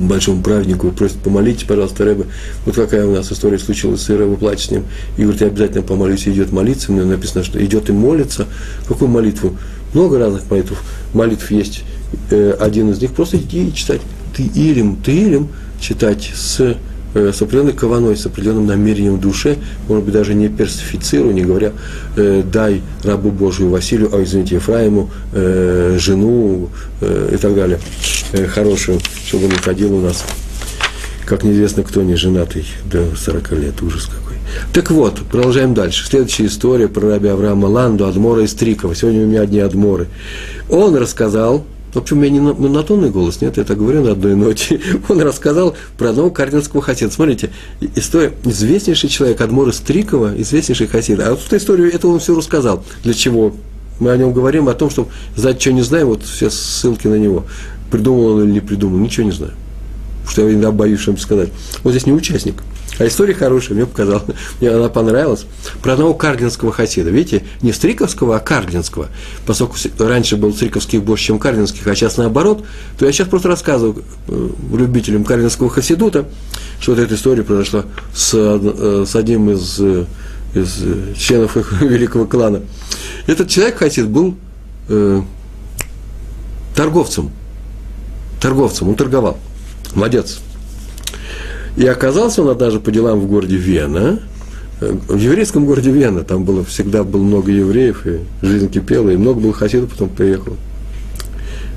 [0.00, 2.24] большому праведнику и просит, помолитесь, пожалуйста, Рэбе.
[2.64, 4.84] Вот какая у нас история случилась, и Рэбе плачет с ним.
[5.16, 6.92] И говорит, я обязательно помолюсь, идет молиться.
[6.92, 8.46] Мне написано, что идет и молится.
[8.86, 9.56] Какую молитву?
[9.94, 10.82] Много разных молитв.
[11.14, 11.84] Молитв есть.
[12.30, 14.00] Э, один из них просто иди и читать.
[14.36, 15.48] Ты илим, ты илим
[15.80, 16.76] читать с
[17.12, 19.56] Э, с определенной кованой, с определенным намерением в душе,
[19.88, 21.72] может быть, даже не персифицируя, не говоря,
[22.16, 27.80] э, дай рабу Божию Василию, а извините, Ефраиму, э, жену э, и так далее,
[28.48, 30.24] хорошую, чтобы не ходил у нас,
[31.26, 34.36] как неизвестно кто, не женатый до 40 лет, ужас какой.
[34.72, 36.06] Так вот, продолжаем дальше.
[36.06, 38.94] Следующая история про раби Авраама Ланду, Адмора из Трикова.
[38.94, 40.08] Сегодня у меня одни Адморы.
[40.68, 44.36] Он рассказал, в общем, у меня не монотонный голос, нет, я так говорю на одной
[44.36, 44.80] ноте.
[45.08, 47.12] Он рассказал про одного кардинского хасида.
[47.12, 47.50] Смотрите,
[47.96, 51.20] история, известнейший человек, Адмор из Трикова, известнейший хасид.
[51.20, 52.84] А вот эту историю, это он все рассказал.
[53.02, 53.54] Для чего?
[53.98, 57.16] Мы о нем говорим, о том, что знать, что не знаем, вот все ссылки на
[57.16, 57.44] него.
[57.90, 59.52] Придумал он или не придумал, ничего не знаю.
[60.20, 61.48] Потому что я иногда боюсь что-нибудь сказать.
[61.82, 62.62] Вот здесь не участник.
[63.00, 64.24] А история хорошая, мне показалось,
[64.60, 65.46] мне она понравилась.
[65.82, 67.08] Про одного кардинского хасида.
[67.08, 69.08] Видите, не стриковского, а кардинского.
[69.46, 72.62] Поскольку раньше был стриковских больше, чем кардинских, а сейчас наоборот,
[72.98, 76.26] то я сейчас просто рассказываю э, любителям кардинского хасидута,
[76.78, 80.04] что вот эта история произошла с, э, с одним из, э,
[80.54, 80.84] из
[81.16, 82.60] членов их великого клана.
[83.26, 84.36] Этот человек, хасид, был
[84.88, 85.22] э,
[86.74, 87.30] торговцем.
[88.40, 89.38] Торговцем, он торговал.
[89.94, 90.40] Молодец.
[91.76, 94.20] И оказался он однажды по делам в городе Вена,
[94.80, 99.40] в еврейском городе Вена, там было, всегда было много евреев, и жизнь кипела, и много
[99.40, 100.56] было хасидов, потом приехал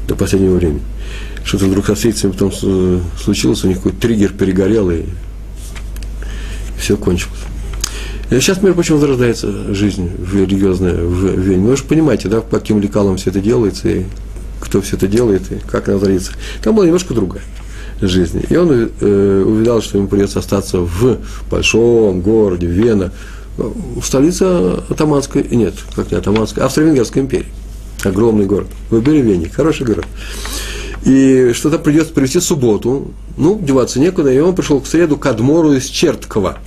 [0.08, 0.82] до последнего времени.
[1.44, 2.54] Что-то вдруг с австрийцами потом
[3.22, 5.04] случилось, у них какой-то триггер перегорел, и
[6.78, 7.40] все кончилось.
[8.32, 11.62] И сейчас, между прочим, возрождается жизнь религиозная в Вене.
[11.62, 14.06] Ну, вы же понимаете, да, по каким лекалам все это делается, и
[14.64, 16.32] кто все это делает, и как она творится.
[16.62, 17.44] Там была немножко другая
[18.02, 18.44] жизни.
[18.50, 23.12] И он э, увидал, что ему придется остаться в большом городе Вена,
[24.04, 27.48] столица Атаманской, нет, как не Атаманской, Австро-Венгерской империи.
[28.04, 28.68] Огромный город.
[28.90, 30.06] Вы были в Вене, хороший город.
[31.06, 35.74] И что-то придется привести субботу, ну, деваться некуда, и он пришел к среду к Адмору
[35.74, 36.58] из Черткова.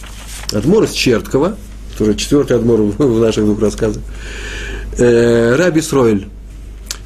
[0.53, 1.57] Адмор из Черткова,
[1.99, 4.03] тоже четвертый Адмор в наших двух рассказах,
[4.99, 6.27] э, Раби Сройль,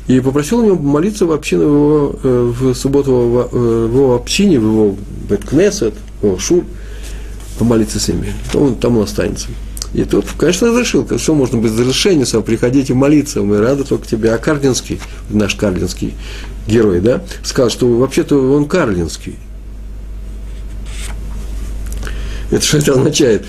[0.06, 4.14] и попросил у него молиться в общину его, э, в субботу в, э, в его
[4.14, 4.96] общине, в его
[5.28, 6.64] Беткнесет, в его Шур,
[7.58, 8.34] помолиться с ними.
[8.54, 9.48] Он, там он останется.
[9.92, 14.06] И тот, конечно, разрешил, что можно без разрешения сам приходить и молиться, мы рады только
[14.06, 14.32] тебе.
[14.32, 16.14] А Карлинский, наш Карлинский
[16.66, 19.36] герой, да, сказал, что вообще-то он Карлинский.
[22.50, 23.46] Это что это означает?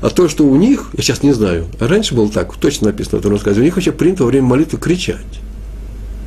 [0.00, 3.18] А то, что у них, я сейчас не знаю, а раньше было так, точно написано
[3.18, 5.18] в этом рассказе, у них вообще принято во время молитвы кричать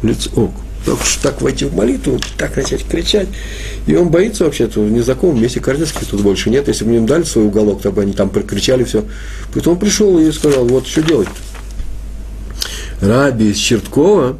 [0.06, 0.52] лицо.
[0.86, 3.28] Так, так войти в молитву, так начать кричать.
[3.88, 6.68] И он боится вообще-то в незнакомом месте кардинских тут больше нет.
[6.68, 9.04] Если бы им дали свой уголок, то бы они там прокричали все.
[9.54, 11.28] Поэтому он пришел и сказал, вот что делать
[13.02, 14.38] Раби из Черткова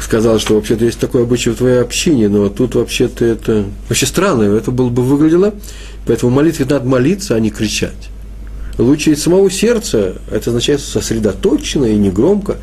[0.00, 4.42] сказал, что вообще-то есть такое обычай в твоей общине, но тут вообще-то это вообще странно,
[4.42, 5.54] это было бы выглядело.
[6.06, 8.10] Поэтому молитве надо молиться, а не кричать.
[8.76, 12.58] Лучше из самого сердца, это означает сосредоточенно и негромко,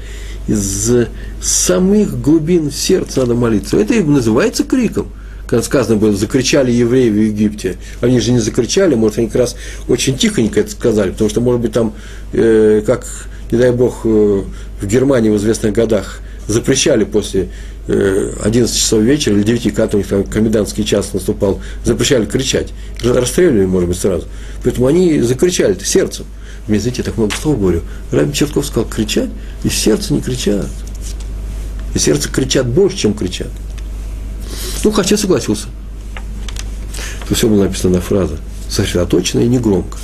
[0.52, 1.08] из
[1.42, 3.78] самых глубин сердца надо молиться.
[3.78, 5.08] Это и называется криком.
[5.48, 7.78] Когда сказано было, закричали евреи в Египте.
[8.00, 9.56] Они же не закричали, может, они как раз
[9.88, 11.94] очень тихонько это сказали, потому что, может быть, там,
[12.32, 13.06] э, как,
[13.52, 14.44] не дай бог, э,
[14.82, 17.50] в Германии в известных годах запрещали после
[17.88, 22.70] э, 11 часов вечера или 9, когда у них там комендантский час наступал, запрещали кричать.
[23.04, 24.28] Расстреливали, может быть, сразу.
[24.64, 26.26] Поэтому они закричали сердцем.
[26.68, 27.82] Мне, знаете, я так много слов говорю.
[28.12, 29.30] Раби Чертков сказал, кричать,
[29.64, 30.68] и сердце не кричат.
[31.96, 33.50] И сердце кричат больше, чем кричат.
[34.84, 35.68] Ну, хотя согласился.
[37.28, 38.38] То все было написано на фраза.
[38.70, 39.98] Сосредоточенно и негромко.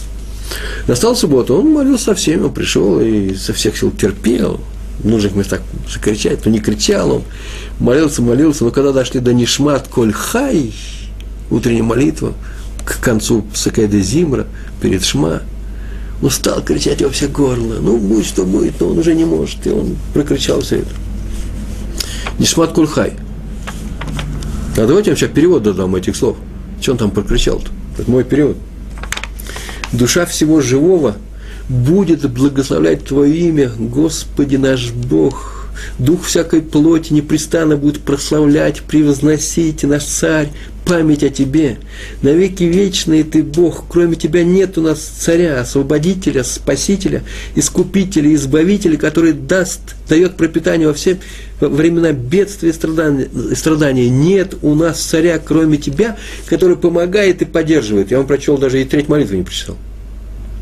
[0.88, 4.62] Настал суббота, он молился со всеми, он пришел и со всех сил терпел.
[5.00, 7.24] В нужных местах закричать, но не кричал он.
[7.80, 10.74] Молился, молился, но когда дошли до Нишмат Коль Хай,
[11.52, 12.34] утренняя молитва,
[12.84, 14.48] к концу Сакайда Зимра,
[14.82, 15.42] перед Шма,
[16.22, 17.76] ну, стал кричать во все горло.
[17.80, 19.66] Ну, будь что будет, но он уже не может.
[19.68, 20.90] И он прокричал все это.
[22.40, 23.14] Нишмат Кульхай.
[24.78, 26.38] А давайте я вам сейчас перевод додам этих слов.
[26.82, 27.70] Что он там прокричал-то?
[27.98, 28.58] Это мой перевод.
[29.92, 31.18] Душа всего живого
[31.70, 35.58] будет благословлять Твое имя, Господи наш Бог,
[36.00, 40.50] Дух всякой плоти непрестанно будет прославлять, превозносить наш царь,
[40.86, 41.78] память о тебе.
[42.22, 47.24] Навеки вечный ты Бог, кроме тебя нет у нас царя, освободителя, спасителя,
[47.56, 51.20] искупителя, избавителя, который даст, дает пропитание во все
[51.60, 54.10] времена бедствия и страдания, страдания.
[54.10, 58.12] Нет у нас царя, кроме тебя, который помогает и поддерживает.
[58.12, 59.78] Я вам прочел, даже и треть молитвы не прочитал.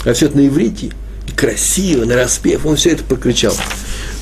[0.06, 0.92] А все это на иврите,
[1.36, 3.56] красиво, на распев, он все это прокричал.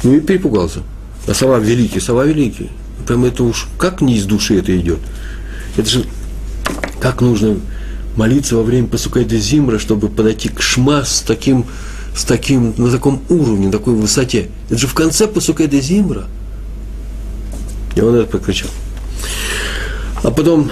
[0.03, 0.79] Ну и перепугался.
[1.27, 2.69] А слова великие, слова великие.
[3.05, 4.99] Прямо это уж как не из души это идет.
[5.77, 6.05] Это же
[6.99, 7.57] как нужно
[8.15, 11.65] молиться во время Пасукайда Зимра, чтобы подойти к Шма с таким,
[12.15, 14.49] с таким, на таком уровне, на такой высоте.
[14.69, 16.25] Это же в конце Пасукайда Зимра.
[17.95, 18.69] И он это прокричал.
[20.23, 20.71] А потом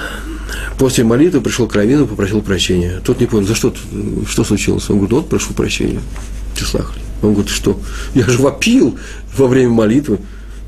[0.82, 3.02] После молитвы пришел к Равину, попросил прощения.
[3.06, 3.72] Тот не понял, за что,
[4.28, 4.90] что случилось?
[4.90, 6.02] Он говорит, вот прошу прощения.
[6.58, 7.00] Тислахли.
[7.22, 7.80] Он говорит, что?
[8.16, 8.98] Я же вопил
[9.38, 10.18] во время молитвы.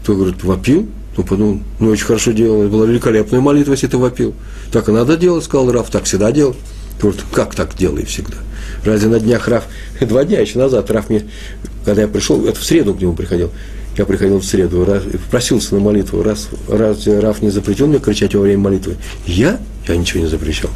[0.06, 0.88] Тот говорит, вопил?
[1.18, 4.36] Ну, подумал, ну, очень хорошо делал, была великолепная молитва, если ты вопил.
[4.72, 6.56] Так и надо делать, сказал Раф, так всегда делал.
[7.02, 8.38] Говорит, как так делай всегда?
[8.86, 9.64] Разве на днях Раф,
[10.00, 11.26] два дня еще назад Раф мне,
[11.86, 13.50] когда я пришел, это в среду к нему приходил,
[13.98, 18.36] я приходил в среду, раз, просился на молитву, раз, раз Раф не запретил мне кричать
[18.36, 18.98] во время молитвы.
[19.26, 19.60] Я?
[19.88, 20.72] Я ничего не запрещал.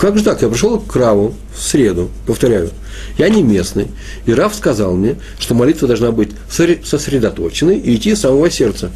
[0.00, 0.40] Как же так?
[0.42, 2.70] Я пришел к Раву в среду, повторяю,
[3.18, 3.88] я не местный,
[4.24, 8.90] и Раф сказал мне, что молитва должна быть сосредоточенной и идти с самого сердца.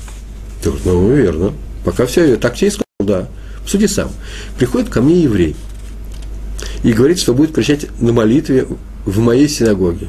[0.65, 1.53] Я говорю, ну, верно,
[1.85, 3.29] пока все, так тебе и сказал, да.
[3.67, 4.11] Суди сам.
[4.59, 5.57] Приходит ко мне еврей
[6.85, 8.67] и говорит, что будет кричать на молитве
[9.05, 10.09] в моей синагоге.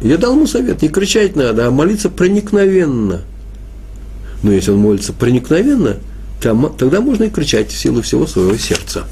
[0.00, 3.20] Я дал ему совет, не кричать надо, а молиться проникновенно.
[4.42, 5.98] Но если он молится проникновенно,
[6.42, 9.04] тогда можно и кричать в силу всего своего сердца.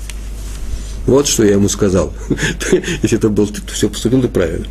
[1.06, 2.12] Вот что я ему сказал.
[3.02, 4.66] Если это был ты, то все поступил ты правильно.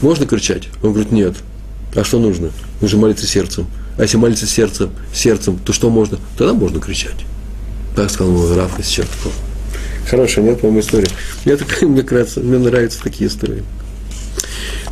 [0.00, 0.68] Можно кричать?
[0.82, 1.34] Он говорит, нет.
[1.94, 2.50] А что нужно?
[2.80, 3.66] Нужно молиться сердцем.
[3.96, 6.18] А если молиться сердцем, сердцем, то что можно?
[6.36, 7.16] Тогда можно кричать.
[7.96, 9.34] Так сказал мой Раф из Черткова.
[10.08, 11.08] Хорошая, нет, по-моему, история.
[11.44, 13.64] Мне, так, мне, нравится, мне нравятся такие истории.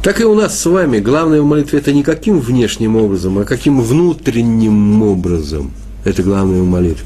[0.03, 3.45] Так и у нас с вами главное в молитве это не каким внешним образом, а
[3.45, 5.73] каким внутренним образом.
[6.07, 7.05] Это главное в молитве.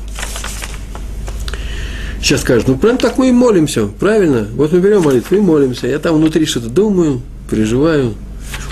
[2.20, 4.46] Сейчас скажут, ну прям так мы и молимся, правильно?
[4.54, 5.86] Вот мы берем молитву и молимся.
[5.86, 8.12] Я там внутри что-то думаю, переживаю.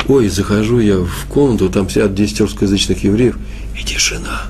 [0.06, 3.38] Ой, захожу я в комнату, там сидят 10 русскоязычных евреев,
[3.74, 4.42] и тишина.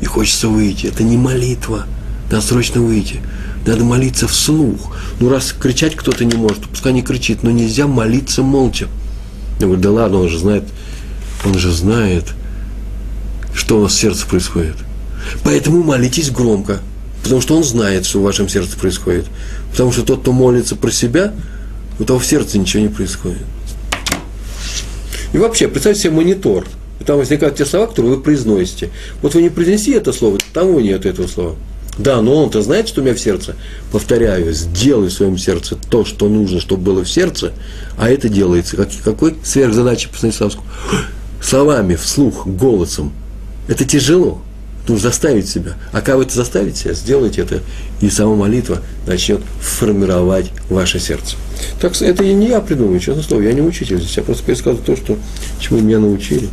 [0.00, 0.86] И хочется выйти.
[0.86, 1.84] Это не молитва.
[2.30, 3.20] Надо срочно выйти.
[3.66, 4.96] Надо молиться вслух.
[5.20, 8.88] Ну, раз кричать кто-то не может, пускай не кричит, но нельзя молиться молча.
[9.60, 10.64] Я говорю, да ладно, он же знает,
[11.44, 12.24] он же знает,
[13.54, 14.76] что у нас в сердце происходит.
[15.44, 16.80] Поэтому молитесь громко,
[17.22, 19.26] потому что он знает, что в вашем сердце происходит.
[19.70, 21.34] Потому что тот, кто молится про себя,
[21.98, 23.42] у того в сердце ничего не происходит.
[25.32, 26.66] И вообще, представьте себе монитор.
[27.00, 28.90] И там возникают те слова, которые вы произносите.
[29.22, 31.56] Вот вы не произнеси это слово, там его нет этого слова.
[31.98, 33.56] Да, но он-то знает, что у меня в сердце.
[33.90, 37.52] Повторяю, сделай в своем сердце то, что нужно, чтобы было в сердце,
[37.96, 38.76] а это делается.
[38.76, 40.66] Как, какой сверхзадача по Станиславскому?
[41.42, 43.12] Словами, вслух, голосом.
[43.68, 44.42] Это тяжело.
[44.88, 45.74] Нужно заставить себя.
[45.92, 47.60] А как вы это заставите себя, сделайте это,
[48.00, 51.36] и сама молитва начнет формировать ваше сердце.
[51.80, 54.96] Так это не я придумываю, честно слово, я не учитель здесь, я просто пересказываю то,
[54.96, 55.18] что,
[55.60, 56.48] чему меня научили.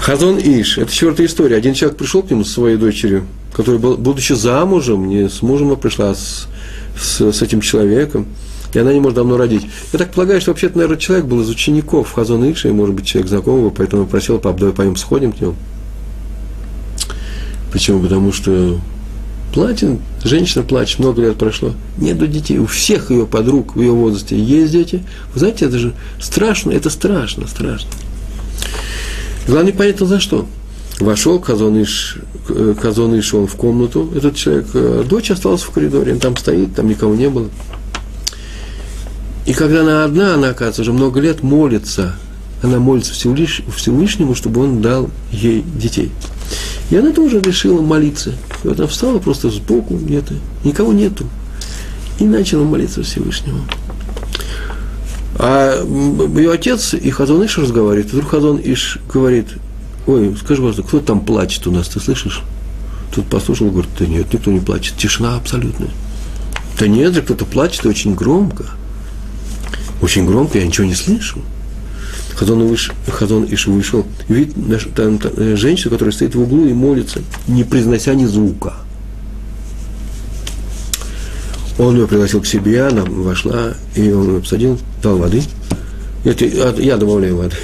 [0.00, 1.56] Хазон Иш, это четвертая история.
[1.56, 5.72] Один человек пришел к нему со своей дочерью, которая, был, будучи замужем, не с мужем,
[5.72, 6.48] а пришла с,
[6.98, 8.26] с, с этим человеком,
[8.72, 9.66] и она не может давно родить.
[9.92, 13.06] Я так полагаю, что вообще-то, наверное, человек был из учеников Хазон Иша, и, может быть,
[13.06, 15.54] человек знакомого, поэтому просил, пап, давай пойдем сходим к нему.
[17.72, 18.00] Почему?
[18.00, 18.80] Потому что
[19.52, 24.38] платит, женщина плачет, много лет прошло, нету детей, у всех ее подруг в ее возрасте
[24.38, 25.02] есть дети.
[25.32, 27.90] Вы знаете, это же страшно, это страшно, страшно.
[29.46, 30.46] Главное, понятно за что.
[31.00, 32.18] Вошел Казоныш,
[32.80, 36.88] Казоныш он в комнату, этот человек, э, дочь осталась в коридоре, он там стоит, там
[36.88, 37.48] никого не было.
[39.46, 42.14] И когда она одна, она, оказывается, уже много лет молится,
[42.62, 46.12] она молится Всевышнему, чтобы он дал ей детей.
[46.90, 48.30] И она тоже решила молиться.
[48.64, 50.34] И вот она встала просто сбоку где-то,
[50.64, 51.26] никого нету.
[52.18, 53.60] И начала молиться Всевышнему.
[55.38, 55.82] А
[56.36, 58.12] ее отец и Хазон Иш разговаривает.
[58.12, 59.46] И вдруг Хазон Иш говорит,
[60.06, 62.42] ой, скажи, пожалуйста, кто там плачет у нас, ты слышишь?
[63.14, 64.96] Тут послушал, говорит, да нет, никто не плачет.
[64.96, 65.90] Тишина абсолютная.
[66.78, 68.64] Да нет же, кто-то плачет очень громко.
[70.02, 71.40] Очень громко, я ничего не слышу.
[72.34, 74.54] Хазон, выш, Хазон Иш вышел, видит
[74.94, 78.74] там, там, э, женщину, которая стоит в углу и молится, не произнося ни звука.
[81.78, 85.42] Он ее пригласил к себе, она вошла, и он ее посадил, дал воды.
[86.24, 86.34] Я,
[86.76, 87.56] я добавляю воды.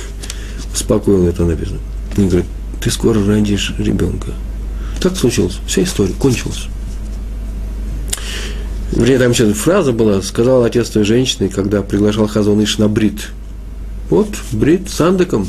[0.72, 1.78] Успокоил это написано.
[2.16, 2.46] И говорит,
[2.80, 4.28] ты скоро родишь ребенка.
[5.00, 5.58] Так случилось.
[5.66, 6.68] Вся история кончилась.
[8.92, 13.28] Вернее, там еще фраза была, сказал отец той женщины, когда приглашал Хазон Иш на брит.
[14.10, 15.48] Вот, брит с Андеком,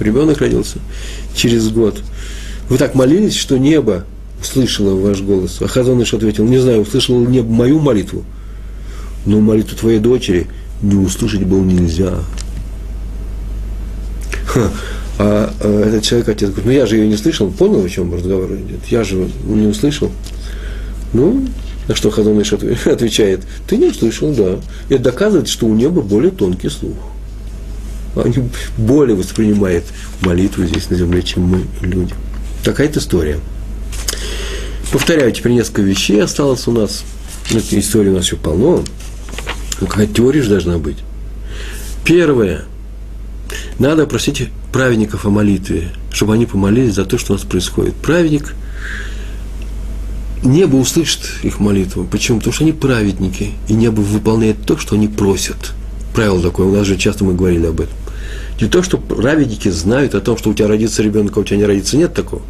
[0.00, 0.78] ребенок родился
[1.34, 2.00] через год.
[2.68, 4.04] Вы так молились, что небо
[4.40, 5.58] услышало ваш голос.
[5.60, 8.24] А Хазон Иш ответил, не знаю, услышал ли небо мою молитву,
[9.26, 10.46] но молитву твоей дочери
[10.82, 12.14] не услышать было нельзя.
[14.46, 14.70] Ха.
[15.16, 18.12] А, а этот человек, отец, говорит, ну я же ее не слышал, понял, о чем
[18.12, 20.10] разговор идет, я же не услышал.
[21.12, 21.46] Ну,
[21.86, 22.52] на что Хазон Иш
[22.86, 24.58] отвечает, ты не услышал, да.
[24.88, 26.96] Это доказывает, что у неба более тонкий слух.
[28.16, 29.84] Они более воспринимают
[30.20, 32.14] молитву здесь на земле, чем мы, люди.
[32.62, 33.40] Такая-то история.
[34.92, 37.04] Повторяю, теперь несколько вещей осталось у нас.
[37.50, 38.84] Этой истории у нас еще полно.
[39.80, 40.98] Ну, какая теория же должна быть.
[42.04, 42.64] Первое.
[43.78, 47.94] Надо просить праведников о молитве, чтобы они помолились за то, что у нас происходит.
[47.94, 48.54] Праведник
[50.44, 52.04] небо услышит их молитву.
[52.04, 52.38] Почему?
[52.38, 55.72] Потому что они праведники, и небо выполняет то, что они просят.
[56.14, 57.94] Правило такое, у нас же часто мы говорили об этом.
[58.60, 61.56] Не то, что праведники знают о том, что у тебя родится ребенок, а у тебя
[61.58, 62.42] не родится, нет такого.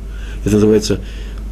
[0.44, 1.00] Это называется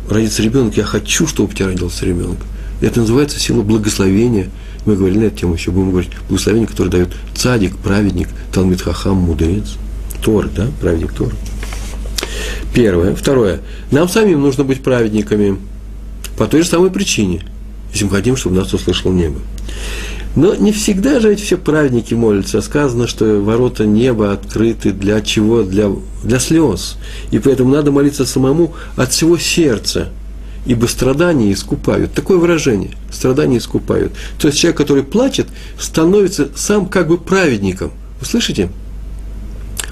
[0.09, 2.39] родится ребенок, я хочу, чтобы у тебя родился ребенок.
[2.81, 4.51] Это называется сила благословения.
[4.85, 9.19] Мы говорили на эту тему еще, будем говорить, благословение, которое дает цадик, праведник, Талмит Хахам,
[9.19, 9.77] мудрец,
[10.23, 11.33] Тор, да, праведник Тор.
[12.75, 13.15] Первое.
[13.15, 13.61] Второе.
[13.91, 15.59] Нам самим нужно быть праведниками
[16.37, 17.43] по той же самой причине,
[17.93, 19.39] если мы хотим, чтобы нас услышало небо.
[20.35, 22.63] Но не всегда же эти все праведники молятся.
[22.63, 25.63] Сказано, что ворота неба открыты для чего?
[25.63, 25.91] Для,
[26.25, 26.97] для слез.
[27.31, 30.09] И поэтому надо молиться самому от всего сердца.
[30.65, 32.15] Ибо страдания искупают.
[32.15, 32.93] Такое выражение.
[33.11, 34.13] Страдания искупают.
[34.39, 37.91] То есть человек, который плачет, становится сам как бы праведником.
[38.21, 38.71] Вы слышите?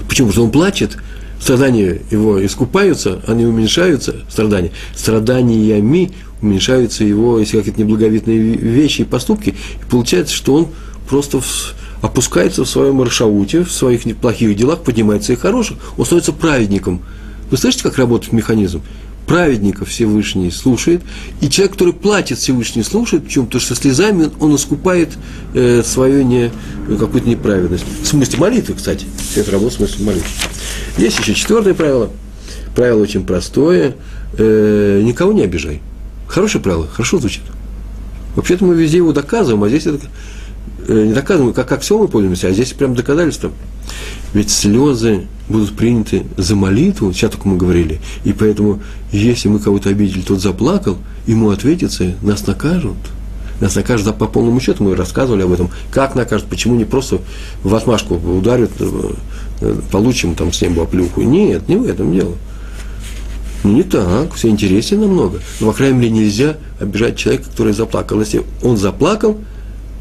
[0.07, 0.29] Почему?
[0.29, 0.97] Потому что он плачет,
[1.39, 4.71] страдания его искупаются, они уменьшаются, страдания.
[4.95, 6.11] Страданиями
[6.41, 10.67] уменьшаются его, если какие-то неблаговидные вещи и поступки, и получается, что он
[11.07, 16.33] просто в, опускается в своем маршауте, в своих неплохих делах, поднимается и хороших, он становится
[16.33, 17.01] праведником.
[17.49, 18.81] Вы слышите, как работает механизм?
[19.27, 21.01] Праведников Всевышний слушает,
[21.41, 23.45] и человек, который платит Всевышний, слушает, почему?
[23.45, 25.09] Потому что слезами он искупает
[25.53, 26.51] э, свою не,
[26.87, 27.85] какую-то неправедность.
[28.01, 29.05] В смысле молитвы, кстати.
[29.31, 30.27] Все это работа в смысле молитвы.
[30.97, 32.09] Есть еще четвертое правило.
[32.75, 33.95] Правило очень простое.
[34.37, 35.81] Э, никого не обижай.
[36.31, 37.43] Хорошее правило, хорошо звучит.
[38.37, 39.99] Вообще-то мы везде его доказываем, а здесь это
[40.87, 43.51] э, не доказываем, как, как все мы пользуемся, а здесь прям доказательство.
[44.33, 49.89] Ведь слезы будут приняты за молитву, сейчас только мы говорили, и поэтому, если мы кого-то
[49.89, 52.95] обидели, тот заплакал, ему ответится, нас накажут.
[53.59, 57.19] Нас накажут да, по полному счету, мы рассказывали об этом, как накажут, почему не просто
[57.61, 61.23] в отмашку ударят, э, получим там с неба оплюху.
[61.23, 62.37] Нет, не в этом дело.
[63.63, 65.39] Ну, не так, все интереснее намного.
[65.59, 68.19] Но, по крайней мере, нельзя обижать человека, который заплакал.
[68.19, 69.37] Если он заплакал,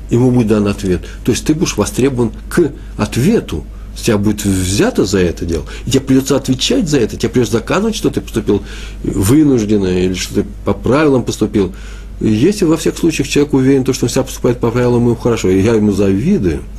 [0.08, 1.02] ему будет дан ответ.
[1.24, 3.64] То есть ты будешь востребован к ответу.
[3.96, 7.54] С тебя будет взято за это дело, и тебе придется отвечать за это, тебе придется
[7.54, 8.62] доказывать, что ты поступил
[9.02, 11.74] вынужденно, или что ты по правилам поступил.
[12.20, 15.60] Если во всех случаях человек уверен, что он всегда поступает по правилам, ему хорошо, и
[15.60, 16.62] я ему завидую–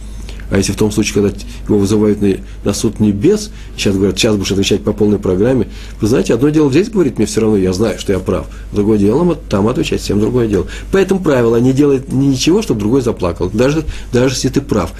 [0.51, 2.35] а если в том случае, когда его вызывают на,
[2.65, 5.69] на суд небес, сейчас говорят, сейчас будешь отвечать по полной программе,
[6.01, 8.47] вы знаете, одно дело здесь говорит мне все равно, я знаю, что я прав.
[8.73, 10.67] Другое дело, там отвечать, всем другое дело.
[10.91, 13.49] Поэтому правило не делает ничего, чтобы другой заплакал.
[13.49, 14.91] Даже, даже если ты прав.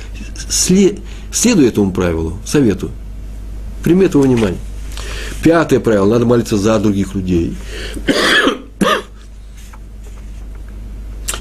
[0.49, 0.99] След,
[1.33, 2.89] следуй этому правилу, совету.
[3.83, 4.59] Прими этого внимание.
[5.43, 6.05] Пятое правило.
[6.05, 7.57] Надо молиться за других людей.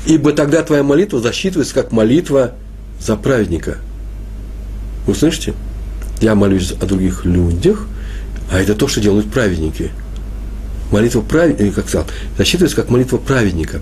[0.05, 2.55] Ибо тогда твоя молитва засчитывается как молитва
[2.99, 3.79] за праведника–
[5.07, 5.55] вы слышите?
[6.21, 7.87] Я молюсь о других людях,
[8.51, 9.91] а это то, что делают праведники.
[10.91, 13.81] Молитва праведника, как сказал, засчитывается как молитва праведника.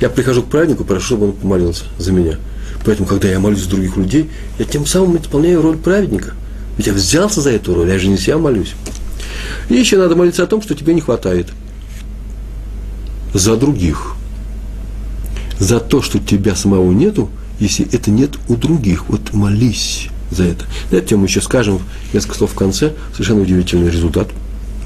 [0.00, 2.36] Я прихожу к праведнику, прошу, чтобы он помолился за меня.
[2.84, 4.28] Поэтому, когда я молюсь за других людей,
[4.58, 6.34] я тем самым исполняю роль праведника.
[6.76, 8.74] Ведь я взялся за эту роль, я же не себя молюсь.
[9.68, 11.48] И еще надо молиться о том, что тебе не хватает.
[13.32, 14.14] За других.
[15.58, 17.30] За то, что тебя самого нету,
[17.60, 19.08] если это нет у других.
[19.08, 20.64] Вот молись за это.
[20.90, 21.80] На эту тему еще скажем
[22.12, 22.92] несколько слов в конце.
[23.12, 24.28] Совершенно удивительный результат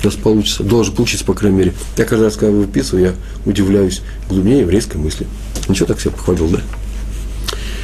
[0.03, 0.63] у нас получится.
[0.63, 1.75] Должен получиться, по крайней мере.
[1.97, 3.13] Я каждый раз, когда выписываю, я
[3.45, 5.27] удивляюсь глубине еврейской мысли.
[5.69, 6.61] Ничего так себя похвалил, да?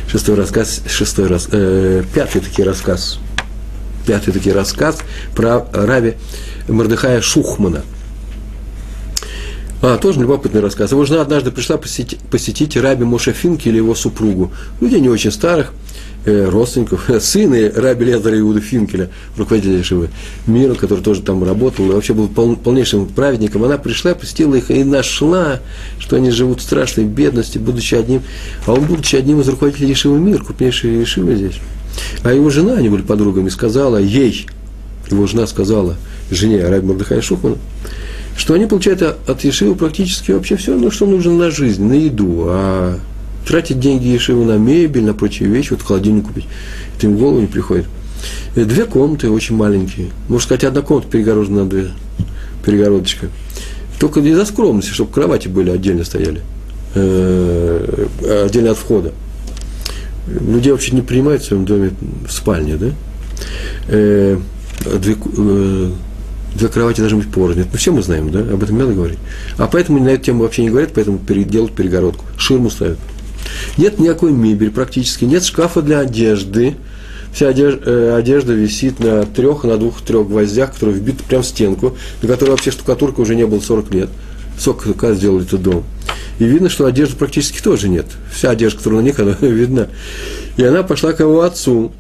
[0.08, 3.18] Шестой рассказ, шестой раз, э, пятый таки рассказ,
[4.06, 4.98] пятый таки рассказ
[5.34, 6.14] про Раби
[6.68, 7.82] Мордыхая Шухмана.
[9.80, 10.92] А, тоже любопытный рассказ.
[10.92, 14.52] Его жена однажды пришла посетить, посетить Раби Моше Финки или его супругу.
[14.80, 15.72] Людей не очень старых,
[16.24, 20.08] родственников, сына Раби Лезера Иуда Финкеля, руководителя Ешивы
[20.46, 24.70] мира, который тоже там работал, и вообще был пол, полнейшим праведником, она пришла, посетила их
[24.70, 25.60] и нашла,
[25.98, 28.22] что они живут в страшной бедности, будучи одним,
[28.66, 31.60] а он, будучи одним из руководителей Ешивы мир, крупнейшей Ешивы здесь.
[32.22, 34.46] А его жена, они были подругами, сказала ей,
[35.10, 35.96] его жена сказала
[36.30, 37.56] жене Раби Мордыхая Шухмана,
[38.36, 42.44] что они получают от Ешивы практически вообще все, ну, что нужно на жизнь, на еду,
[42.46, 42.98] а
[43.46, 46.46] тратить деньги Ешиву на мебель, на прочие вещи, вот холодильник купить,
[46.96, 47.86] это им в голову не приходит.
[48.54, 50.10] И две комнаты очень маленькие.
[50.28, 51.88] Можно сказать, одна комната перегорожена на две,
[52.64, 53.28] перегородочка.
[53.98, 56.42] Только не за скромности, чтобы кровати были отдельно стояли,
[56.94, 58.06] э,
[58.44, 59.12] отдельно от входа.
[60.26, 61.92] Людей вообще не принимают в своем доме
[62.26, 62.90] в спальне, да?
[63.88, 64.38] Э,
[64.98, 65.90] две, э,
[66.54, 67.64] две кровати должны быть порознь.
[67.70, 69.18] Ну, все мы знаем, да, об этом надо говорить.
[69.56, 72.98] А поэтому на эту тему вообще не говорят, поэтому делают перегородку, ширму ставят.
[73.76, 76.76] Нет никакой мебели практически, нет шкафа для одежды.
[77.32, 81.96] Вся одежда, э, одежда висит на трех, на двух-трех гвоздях, которые вбиты прямо в стенку,
[82.20, 84.10] на которой вообще штукатурка уже не было 40 лет.
[84.58, 85.84] Сколько сделали этот дом.
[86.38, 88.06] И видно, что одежды практически тоже нет.
[88.32, 89.88] Вся одежда, которая на них, она видна.
[90.56, 91.92] И она пошла к его отцу,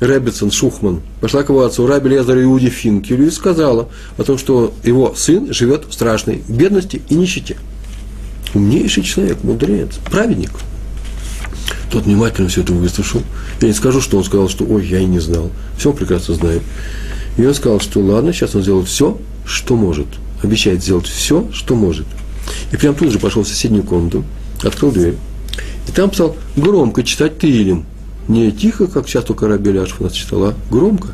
[0.00, 4.72] Реббитсон Шухман, пошла к его отцу Раби Лезару Иуде Финкелю и сказала о том, что
[4.84, 7.56] его сын живет в страшной бедности и нищете.
[8.54, 10.50] Умнейший человек, мудрец, праведник.
[11.90, 13.22] Тот внимательно все это выслушал.
[13.60, 15.50] Я не скажу, что он сказал, что ой, я и не знал.
[15.76, 16.62] Все он прекрасно знает.
[17.36, 20.06] И он сказал, что ладно, сейчас он сделает все, что может.
[20.42, 22.06] Обещает сделать все, что может.
[22.72, 24.24] И прям тут же пошел в соседнюю комнату,
[24.62, 25.14] открыл дверь.
[25.88, 27.86] И там стал громко читать Тилем.
[28.28, 31.08] Не тихо, как сейчас только Раби Ляшев нас читал, а громко.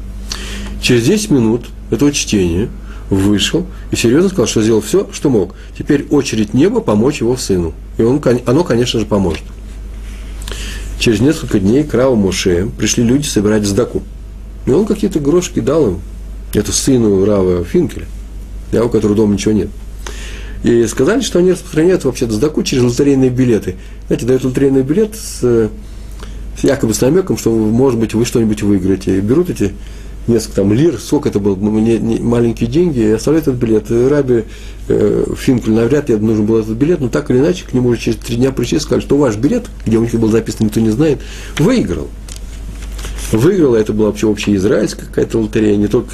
[0.82, 2.68] Через 10 минут этого чтения
[3.08, 5.54] вышел и серьезно сказал, что сделал все, что мог.
[5.78, 7.72] Теперь очередь неба помочь его сыну.
[7.98, 9.44] И он, оно, конечно же, поможет.
[10.98, 14.02] Через несколько дней к Раву Моше пришли люди собирать сдаку.
[14.66, 16.00] И он какие-то грошки дал им.
[16.54, 18.06] Это сыну Рава Финкеля,
[18.72, 19.68] у которого дома ничего нет.
[20.62, 23.74] И сказали, что они распространяют вообще сдаку через лотерейные билеты.
[24.06, 29.18] Знаете, дают лотерейный билет с, с якобы с намеком, что, может быть, вы что-нибудь выиграете.
[29.18, 29.74] И берут эти
[30.26, 33.90] несколько там лир, сколько это было, ну, не, маленькие деньги, и оставляют этот билет.
[33.90, 34.44] Раби
[34.88, 38.00] э, Финкель, навряд ли нужен был этот билет, но так или иначе, к нему уже
[38.00, 40.80] через три дня пришли и сказали, что ваш билет, где у них был записан, никто
[40.80, 41.20] не знает,
[41.58, 42.08] выиграл.
[43.32, 46.10] Выиграла, это была вообще общеизраильская какая-то лотерея, не только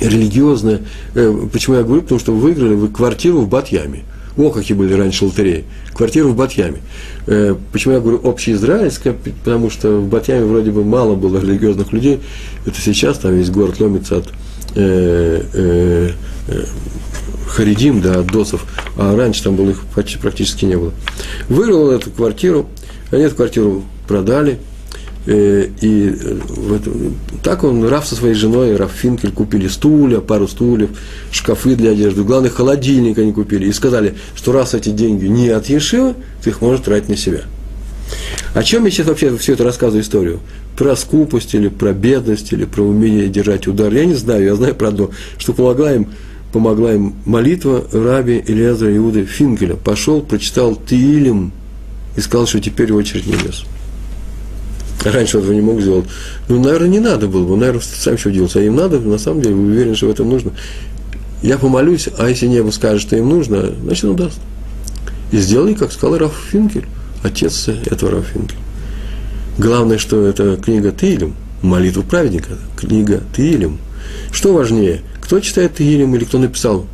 [0.00, 0.82] религиозная.
[1.14, 2.02] Э, почему я говорю?
[2.02, 4.04] Потому что вы выиграли вы квартиру в Батьяме.
[4.38, 5.64] О, какие были раньше лотереи.
[5.92, 6.78] Квартиру в Батьяме.
[7.26, 9.12] Э, почему я говорю общеизраильская?
[9.12, 12.20] Потому что в Батьяме вроде бы мало было религиозных людей.
[12.64, 14.28] Это сейчас там весь город ломится от
[14.76, 16.10] э, э,
[16.48, 16.64] э,
[17.48, 18.64] Харидим, да, от досов.
[18.96, 20.92] А раньше там было их почти, практически не было.
[21.48, 22.68] Выиграл эту квартиру.
[23.10, 24.58] Они эту квартиру продали–
[25.28, 26.82] и э, вот,
[27.42, 30.88] так он, Раф со своей женой, Раф Финкель, купили стулья, пару стульев,
[31.30, 33.66] шкафы для одежды, главное, холодильник они купили.
[33.66, 37.42] И сказали, что раз эти деньги не от Ешива, ты их можешь тратить на себя.
[38.54, 40.40] О чем я сейчас вообще все это рассказываю историю?
[40.78, 43.92] Про скупость или про бедность, или про умение держать удар.
[43.92, 46.08] Я не знаю, я знаю про одно, что помогла им,
[46.54, 49.74] помогла им молитва раби Илиазра Иуды Финкеля.
[49.74, 51.52] Пошел, прочитал Тиилим
[52.16, 53.66] и сказал, что теперь очередь небес.
[55.04, 56.06] Раньше этого не мог сделать.
[56.48, 58.54] Ну, наверное, не надо было бы, наверное, сам еще делать.
[58.56, 60.52] А им надо, на самом деле, уверен, что в этом нужно.
[61.42, 64.40] Я помолюсь, а если небо скажет, что им нужно, значит, он даст.
[65.30, 66.86] И сделай, как сказал Раф Финкель,
[67.22, 68.56] отец этого Раф Финкель.
[69.56, 73.78] Главное, что это книга Тилем, молитва праведника, книга Тилем.
[74.32, 76.86] Что важнее, кто читает Тилем или кто написал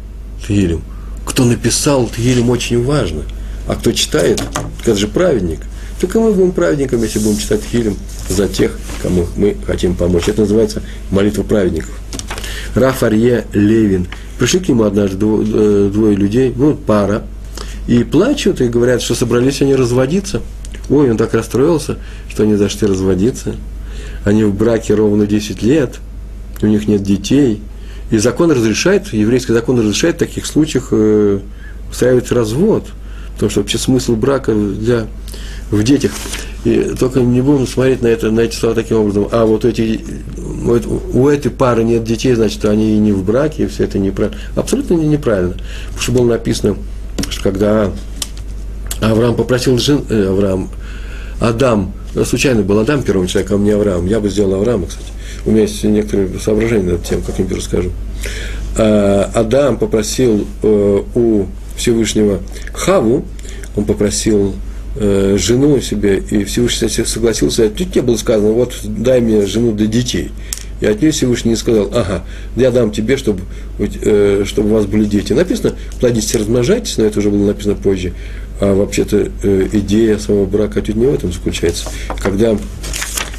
[0.47, 0.83] Тилем?
[1.25, 3.23] Кто написал Тилем очень важно.
[3.67, 4.43] А кто читает,
[4.83, 5.61] это же праведник–
[6.07, 7.97] так и мы будем праведниками, если будем читать хилим
[8.29, 10.29] за тех, кому мы хотим помочь.
[10.29, 11.99] Это называется молитва праведников.
[12.75, 14.07] Раф Арье Левин.
[14.39, 17.25] Пришли к нему однажды э, двое людей, ну, пара,
[17.87, 20.43] и плачут, и говорят, что собрались они разводиться.
[20.91, 21.97] Ой, он так расстроился,
[22.29, 23.57] что они зашли разводиться.
[24.25, 26.01] Они в браке ровно 10 лет,
[26.61, 27.63] у них нет детей.
[28.11, 31.41] И закон разрешает, еврейский закон разрешает в таких случаях э,
[31.91, 32.89] устраивать развод.
[33.35, 35.07] Потому что вообще смысл брака для
[35.71, 36.13] в детях.
[36.65, 39.29] И только не будем смотреть на, это, на эти слова таким образом.
[39.33, 40.01] А вот эти,
[40.37, 44.41] вот у этой пары нет детей, значит, они не в браке, и все это неправильно.
[44.57, 45.55] Абсолютно неправильно.
[45.87, 46.77] Потому что было написано,
[47.29, 47.91] что когда
[49.01, 50.71] Авраам попросил жен, э, Авраам,
[51.41, 51.93] Адам,
[52.25, 54.07] случайно был Адам первым человеком, а не Авраам.
[54.07, 55.09] Я бы сделал Авраама, кстати.
[55.45, 57.91] У меня есть некоторые соображения над тем, как я расскажу.
[58.79, 61.47] А, Адам попросил э, у
[61.77, 62.41] Всевышнего
[62.73, 63.25] Хаву,
[63.77, 64.55] он попросил
[64.97, 69.87] э, жену себе, и Всевышний согласился, тут не было сказано, вот дай мне жену для
[69.87, 70.31] детей.
[70.81, 72.25] И от нее Всевышний не сказал, ага,
[72.57, 73.41] я дам тебе, чтобы,
[73.79, 75.33] э, чтобы у вас были дети.
[75.33, 78.13] Написано, плодитесь, размножайтесь, но это уже было написано позже.
[78.61, 81.87] А вообще-то э, идея самого брака тут не в этом заключается.
[82.21, 82.57] Когда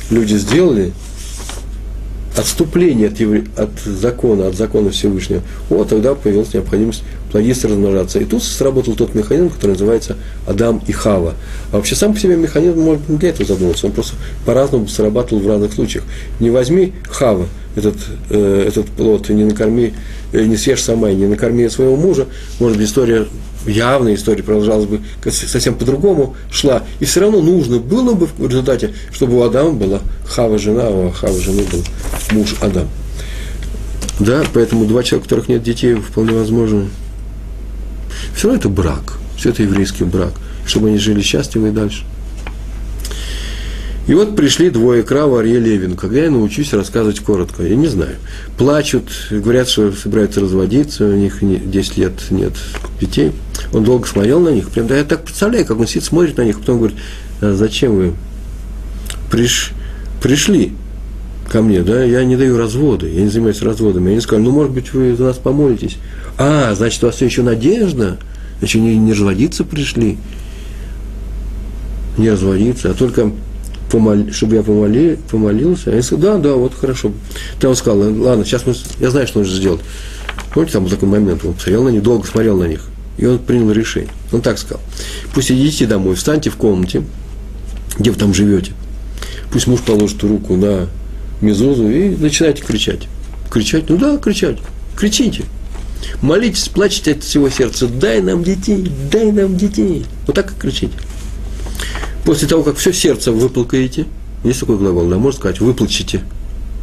[0.10, 0.92] люди сделали
[2.38, 3.46] отступление от, евре...
[3.56, 7.04] от закона, от закона Всевышнего, вот тогда появилась необходимость
[7.36, 8.20] плодиться, размножаться.
[8.20, 10.16] И тут сработал тот механизм, который называется
[10.48, 11.34] Адам и Хава.
[11.74, 14.16] А вообще сам по себе механизм может не для этого задуматься, он просто
[14.46, 16.06] по-разному срабатывал в разных случаях.
[16.40, 17.98] Не возьми Хава, этот,
[18.30, 19.94] э, этот плод, и не накорми,
[20.32, 22.26] э, не съешь сама, и не накорми своего мужа,
[22.62, 23.26] может быть, история
[23.68, 26.84] явная история продолжалась бы совсем по-другому, шла.
[27.02, 31.08] И все равно нужно было бы в результате, чтобы у Адама была Хава жена, а
[31.08, 31.84] у Хава жены был
[32.32, 32.88] муж Адам.
[34.22, 36.88] Да, поэтому два человека, у которых нет детей, вполне возможно.
[38.36, 39.18] Все это брак.
[39.38, 40.34] Все это еврейский брак.
[40.66, 42.04] Чтобы они жили счастливо и дальше.
[44.08, 45.96] И вот пришли двое Крава, Арье Левин.
[45.96, 47.64] Когда я научусь рассказывать коротко?
[47.64, 48.16] Я не знаю.
[48.56, 52.54] Плачут, говорят, что собираются разводиться, у них 10 лет нет
[53.02, 53.32] детей.
[53.74, 54.70] Он долго смотрел на них.
[54.70, 56.98] Прям, да я так представляю, как он сидит, смотрит на них, потом говорит,
[57.42, 58.14] а зачем вы
[59.32, 59.72] приш,
[60.22, 60.74] пришли
[61.52, 64.12] ко мне, да, я не даю разводы, я не занимаюсь разводами.
[64.12, 65.98] Они сказали, ну, может быть, вы за нас помолитесь.
[66.38, 68.18] А, значит, у вас все еще надежда,
[68.62, 70.18] еще не, не разводиться пришли.
[72.18, 73.32] Не разводиться, а только
[73.90, 74.32] помол...
[74.32, 75.20] чтобы я помоли...
[75.30, 75.92] помолился.
[75.92, 77.12] Они сказали, да, да, вот хорошо.
[77.60, 78.74] Там он сказал, ладно, сейчас мы...
[79.00, 79.82] Я знаю, что нужно сделать.
[80.54, 82.86] Помните, там был такой момент, он посмотрел на них, долго смотрел на них.
[83.18, 84.12] И он принял решение.
[84.32, 84.82] Он так сказал.
[85.34, 87.04] Пусть идите домой, встаньте в комнате,
[87.98, 88.74] где вы там живете.
[89.52, 90.88] Пусть муж положит руку на
[91.42, 93.08] мезузу и начинайте кричать.
[93.50, 93.90] Кричать?
[93.90, 94.58] Ну да, кричать.
[94.98, 95.46] Кричите.
[96.22, 97.88] Молитесь, плачьте от всего сердца.
[97.88, 100.06] Дай нам детей, дай нам детей.
[100.28, 100.94] Вот так и кричите.
[102.24, 104.06] После того, как все сердце выплакаете,
[104.44, 106.22] есть такой глагол, да, можно сказать, выплачете.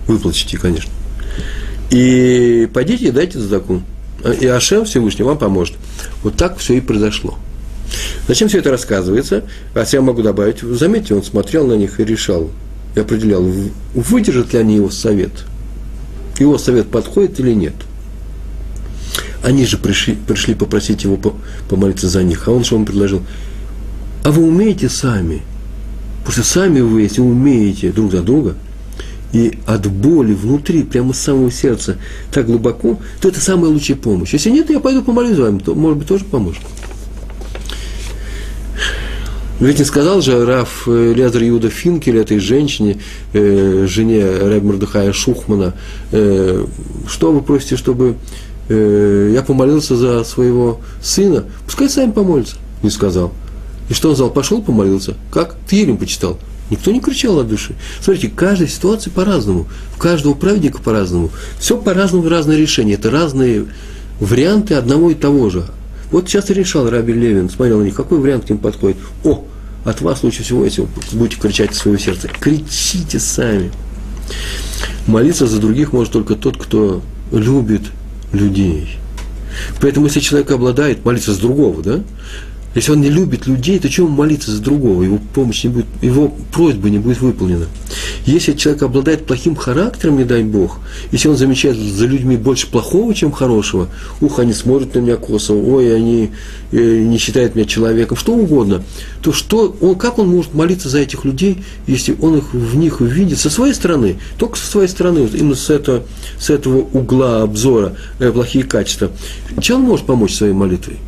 [0.07, 0.91] Выплачете, конечно.
[1.91, 3.83] И пойдите и дайте задаку.
[4.41, 5.77] И Ашем Всевышний вам поможет.
[6.23, 7.37] Вот так все и произошло.
[8.29, 9.45] Зачем все это рассказывается?
[9.75, 12.51] А я могу добавить, заметьте, он смотрел на них и решал,
[12.95, 13.45] и определял,
[13.95, 15.33] выдержат ли они его совет.
[16.39, 17.75] Его совет подходит или нет.
[19.43, 21.19] Они же пришли, пришли попросить его
[21.69, 23.23] помолиться за них, а он что ему предложил?
[24.25, 25.43] А вы умеете сами,
[26.21, 28.55] потому что сами вы, если умеете друг за друга,
[29.33, 31.97] и от боли внутри, прямо с самого сердца,
[32.31, 34.33] так глубоко, то это самая лучшая помощь.
[34.33, 36.63] Если нет, я пойду помолюсь за вами, то, может быть, тоже поможет.
[39.59, 42.99] Ведь не сказал же Раф э, Лезер Юда Финкель этой женщине,
[43.33, 45.75] э, жене Рэб Мордыхая Шухмана,
[46.11, 46.67] э,
[47.09, 48.17] что вы просите, чтобы
[48.69, 51.45] э, я помолился за своего сына?
[51.67, 52.57] Пускай сами помолятся.
[52.83, 53.33] Не сказал.
[53.89, 54.31] И что он сказал?
[54.31, 55.15] Пошел, помолился.
[55.31, 55.57] Как?
[55.69, 56.39] Тилем почитал.
[56.71, 57.75] Никто не кричал от души.
[58.01, 59.67] Смотрите, каждая ситуация по-разному.
[59.95, 61.31] У каждого праведника по-разному.
[61.59, 62.95] Все по-разному, разные решения.
[62.95, 63.67] Это разные
[64.21, 65.67] варианты одного и того же.
[66.11, 68.97] Вот сейчас и решал Раби Левин, смотрел на них, какой вариант к ним подходит.
[69.25, 69.45] О,
[69.85, 72.29] от вас лучше всего, если вы будете кричать из своего сердца.
[72.29, 73.71] Кричите сами.
[75.07, 77.03] Молиться за других может только тот, кто
[77.33, 77.83] любит
[78.33, 78.99] людей.
[79.81, 82.01] Поэтому, если человек обладает, молиться за другого, да,
[82.75, 85.03] если он не любит людей, то чему молиться за другого?
[85.03, 87.67] Его помощь не будет, его просьба не будет выполнена.
[88.25, 90.79] Если человек обладает плохим характером, не дай Бог,
[91.11, 93.89] если он замечает за людьми больше плохого, чем хорошего,
[94.21, 96.31] ух, они смотрят на меня косо, ой, они
[96.71, 98.83] э, не считают меня человеком, что угодно,
[99.21, 103.01] то что он, как он может молиться за этих людей, если он их в них
[103.01, 106.05] увидит со своей стороны, только со своей стороны, именно с этого,
[106.39, 109.11] с этого угла обзора э, плохие качества.
[109.61, 110.99] Чем он может помочь своей молитвой?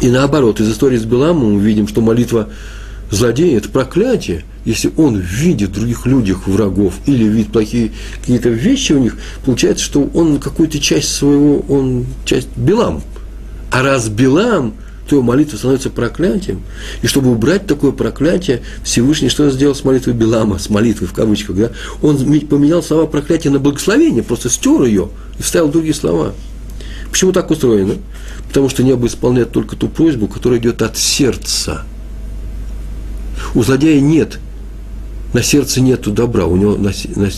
[0.00, 2.48] И наоборот, из истории с Беламом мы видим, что молитва
[3.10, 4.44] злодея– это проклятие.
[4.64, 9.84] Если он видит в других людях врагов или видит плохие какие-то вещи у них, получается,
[9.84, 13.02] что он какую-то часть своего, он часть Белам.
[13.72, 14.74] А раз Белам,
[15.08, 16.62] то его молитва становится проклятием.
[17.02, 21.56] И чтобы убрать такое проклятие, Всевышний что сделал с молитвой Белама, с молитвой в кавычках,
[21.56, 21.70] да?
[22.02, 26.34] Он поменял слова проклятия на благословение, просто стер ее и вставил другие слова.
[27.12, 27.96] Почему так устроено?
[28.48, 31.84] Потому что небо исполняет только ту просьбу, которая идет от сердца.
[33.54, 34.38] У злодея нет,
[35.34, 36.90] на сердце нету добра, у него на,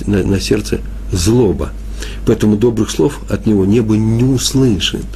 [0.07, 1.73] на, на сердце злоба.
[2.25, 5.07] Поэтому добрых слов от него небо не услышит,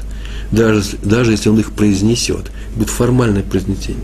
[0.50, 2.50] даже, даже если он их произнесет.
[2.74, 4.02] Будет формальное произнесение.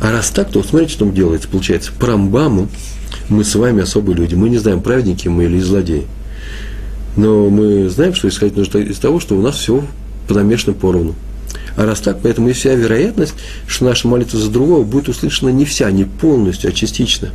[0.00, 1.46] А раз так, то смотрите, что он делает.
[1.48, 2.68] Получается, по Рамбаму
[3.28, 4.34] мы с вами особые люди.
[4.34, 6.06] Мы не знаем, праведники мы или злодеи.
[7.16, 9.84] Но мы знаем, что исходить нужно из того, что у нас все
[10.26, 11.14] подомешаны поровну.
[11.76, 13.34] А раз так, поэтому есть вся вероятность,
[13.66, 17.30] что наша молитва за другого будет услышана не вся, не полностью, а частично.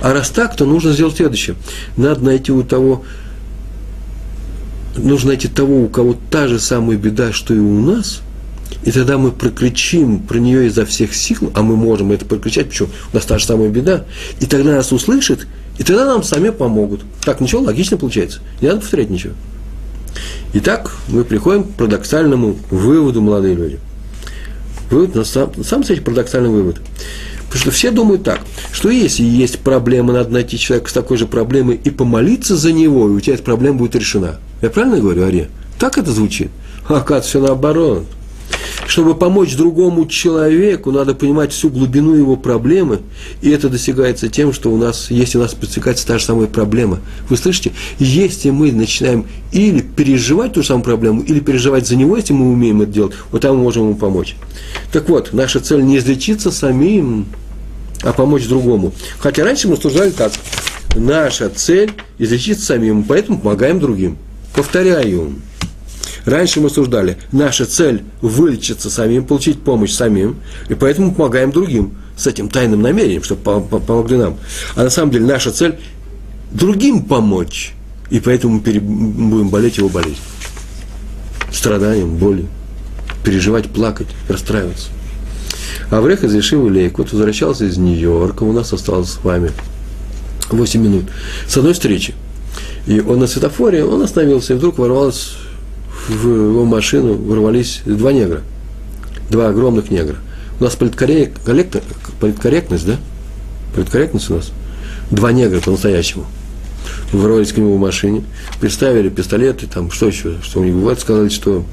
[0.00, 1.56] А раз так, то нужно сделать следующее.
[1.96, 3.04] Надо найти у того,
[4.96, 8.20] нужно найти того, у кого та же самая беда, что и у нас,
[8.84, 12.88] и тогда мы прокричим про нее изо всех сил, а мы можем это прокричать, почему
[13.12, 14.04] у нас та же самая беда,
[14.40, 15.46] и тогда нас услышит,
[15.82, 17.00] и тогда нам сами помогут.
[17.24, 18.38] Так, ничего, логично получается.
[18.60, 19.32] Не надо повторять ничего.
[20.52, 23.80] Итак, мы приходим к парадоксальному выводу, молодые люди.
[24.92, 26.80] Вывод, на сам, самый кстати, парадоксальный вывод.
[27.46, 31.26] Потому что все думают так, что если есть проблема, надо найти человека с такой же
[31.26, 34.38] проблемой и помолиться за него, и у тебя эта проблема будет решена.
[34.60, 35.48] Я правильно говорю, Ария?
[35.80, 36.52] Так это звучит?
[36.88, 38.04] А оказывается, все наоборот.
[38.86, 43.00] Чтобы помочь другому человеку, надо понимать всю глубину его проблемы,
[43.40, 47.00] и это достигается тем, что у нас, если у нас подсекается та же самая проблема.
[47.28, 47.72] Вы слышите?
[47.98, 52.50] Если мы начинаем или переживать ту же самую проблему, или переживать за него, если мы
[52.52, 54.36] умеем это делать, вот там мы можем ему помочь.
[54.92, 57.26] Так вот, наша цель не излечиться самим,
[58.02, 58.92] а помочь другому.
[59.18, 60.32] Хотя раньше мы служили так.
[60.96, 64.18] Наша цель– излечиться самим, поэтому помогаем другим.
[64.54, 65.34] Повторяю.
[66.24, 70.36] Раньше мы суждали, наша цель– вылечиться самим, получить помощь самим,
[70.68, 74.36] и поэтому помогаем другим с этим тайным намерением, чтобы помогли нам.
[74.76, 75.78] А на самом деле наша цель–
[76.52, 77.72] другим помочь,
[78.10, 80.18] и поэтому будем болеть его болеть.
[81.50, 82.46] Страданием, болью,
[83.24, 84.90] переживать, плакать, расстраиваться.
[85.90, 89.50] Аврех из Ешивы Лейк, вот возвращался из Нью-Йорка, у нас осталось с вами
[90.50, 91.04] 8 минут,
[91.48, 92.14] с одной встречи.
[92.86, 95.36] И он на светофоре, он остановился, и вдруг ворвалось
[96.08, 98.42] в его машину ворвались два негра,
[99.30, 100.16] два огромных негра.
[100.60, 102.96] У нас политкорректность, да?
[103.74, 104.52] Политкорректность у нас.
[105.10, 106.26] Два негра по-настоящему.
[107.12, 108.24] Ворвались к нему в машине,
[108.60, 111.64] представили пистолеты, там, что еще, что у них бывает, сказали, что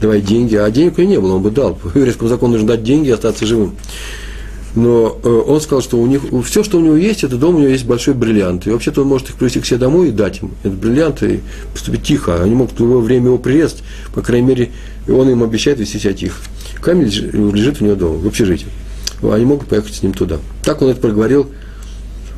[0.00, 1.74] давай деньги, а денег у него не было, он бы дал.
[1.74, 3.76] По еврейскому закону нужно дать деньги и остаться живым
[4.74, 7.58] но э, он сказал, что у них все, что у него есть, это дом, у
[7.58, 8.66] него есть большой бриллиант.
[8.66, 11.40] И вообще-то он может их привести к себе домой и дать им этот бриллиант и
[11.72, 12.42] поступить тихо.
[12.42, 13.82] Они могут в любое время его прирезать,
[14.14, 14.70] по крайней мере,
[15.08, 16.36] он им обещает вести себя тихо.
[16.80, 18.68] Камень лежит у него дома, в общежитии.
[19.22, 20.38] Они могут поехать с ним туда.
[20.62, 21.50] Так он это проговорил,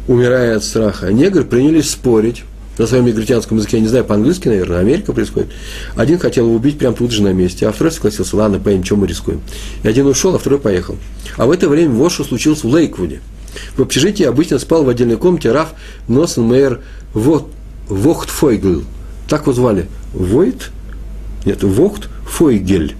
[0.08, 1.12] умирая от страха.
[1.12, 2.44] Негры принялись спорить
[2.80, 5.50] на своем негритянском языке, я не знаю, по-английски, наверное, Америка происходит.
[5.96, 9.00] Один хотел его убить прямо тут же на месте, а второй согласился, ладно, поедем, чем
[9.00, 9.42] мы рискуем.
[9.82, 10.96] И один ушел, а второй поехал.
[11.36, 13.20] А в это время вот что случилось в Лейквуде.
[13.76, 15.74] В общежитии обычно спал в отдельной комнате Раф
[16.08, 16.80] Носен Мейер
[17.88, 18.84] Вохтфойгл.
[19.28, 19.86] Так его звали.
[20.14, 20.70] Войт?
[21.44, 22.96] Нет, Вохт Фойгель.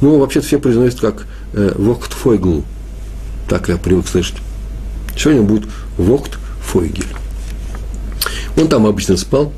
[0.00, 2.64] Ну, вообще-то все произносят как э, Вохтфойгл.
[3.46, 4.36] Так я привык слышать.
[5.18, 5.68] Сегодня будет
[5.98, 7.04] Вохт Фойгель.
[8.56, 9.52] Он там обычно спал,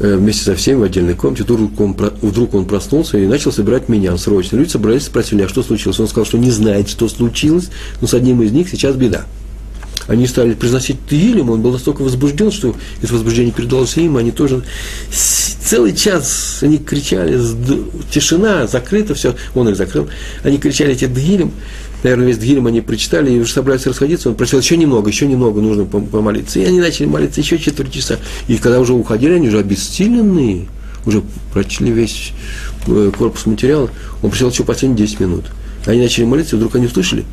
[0.00, 1.44] э, вместе со всеми в отдельной комнате.
[1.44, 4.56] Вдруг он, вдруг он проснулся и начал собирать меня срочно.
[4.56, 6.00] Люди собрались, спросили, а что случилось?
[6.00, 7.68] Он сказал, что не знает, что случилось,
[8.00, 9.24] но с одним из них сейчас беда.
[10.08, 14.62] Они стали произносить Тилим, он был настолько возбужден, что это возбуждение передалось им, они тоже
[15.10, 17.38] целый час они кричали,
[18.10, 20.08] тишина, закрыто все, он их закрыл,
[20.42, 21.52] они кричали эти Дгилем,
[22.02, 25.60] наверное, весь Дгилем они прочитали и уже собрались расходиться, он просил еще немного, еще немного
[25.60, 26.58] нужно помолиться.
[26.60, 28.18] И они начали молиться еще четверть часа.
[28.46, 30.68] И когда уже уходили, они уже обессиленные,
[31.06, 31.22] уже
[31.52, 32.32] прочли весь
[32.86, 33.90] э, корпус материала,
[34.22, 35.44] он просил еще последние 10 минут.
[35.86, 37.24] Они начали молиться, и вдруг они услышали,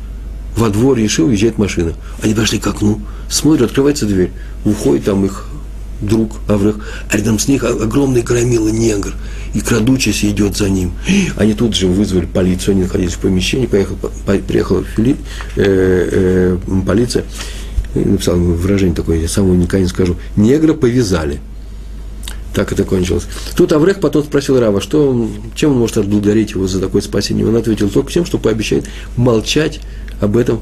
[0.56, 1.92] во двор решил, уезжает машина.
[2.22, 4.32] Они пошли к окну, смотрят, открывается дверь,
[4.64, 5.46] уходит там их
[6.00, 6.76] друг Аврех,
[7.10, 9.14] а рядом с них огромный громила негр,
[9.54, 10.92] и крадучись идет за ним.
[11.36, 15.16] Они тут же вызвали полицию, они находились в помещении, поехал, по, приехала Фили,
[15.56, 17.24] э, э, полиция,
[17.94, 21.40] написал выражение такое, я самого никогда не скажу, негра повязали.
[22.54, 23.24] Так это кончилось.
[23.54, 27.46] Тут Аврех потом спросил Рава, что, чем он может отблагодарить его за такое спасение.
[27.46, 29.80] Он ответил только тем, что пообещает молчать
[30.22, 30.60] об этом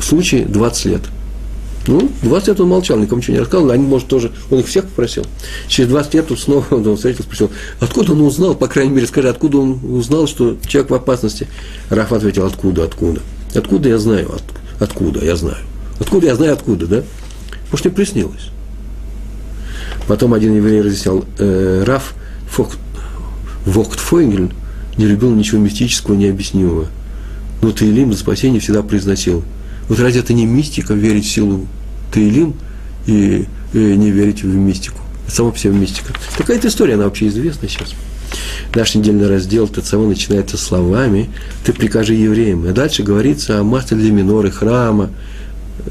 [0.00, 1.02] в случае 20 лет.
[1.88, 4.84] Ну, 20 лет он молчал, никому ничего не рассказывал, они, может, тоже, он их всех
[4.84, 5.26] попросил.
[5.66, 9.28] Через 20 лет тут снова он встретился, спросил, откуда он узнал, по крайней мере, скажи,
[9.28, 11.48] откуда он узнал, что человек в опасности?
[11.90, 13.20] Раф ответил, откуда, откуда?
[13.54, 14.42] Откуда я знаю, от,
[14.80, 15.58] откуда, я знаю.
[15.98, 17.02] Откуда я знаю, откуда, да?
[17.72, 18.50] Может, мне приснилось.
[20.06, 22.14] Потом один еврей разъяснял, э, Раф
[22.50, 22.78] Фохт,
[23.66, 24.52] Вохтфойгель
[24.96, 26.86] не любил ничего мистического, необъяснимого.
[27.60, 29.42] Но Таилим за спасение всегда произносил–
[29.92, 31.66] вот разве это не мистика, верить в силу
[32.10, 32.54] Таилим
[33.06, 35.02] и, и не верить в мистику?
[35.26, 36.14] Это сама по себе мистика.
[36.38, 37.92] Такая-то история, она вообще известна сейчас.
[38.74, 41.28] Наш недельный раздел ТЦВ начинается словами
[41.62, 42.66] «Ты прикажи евреям».
[42.66, 45.10] И дальше говорится о масле для миноры, храма,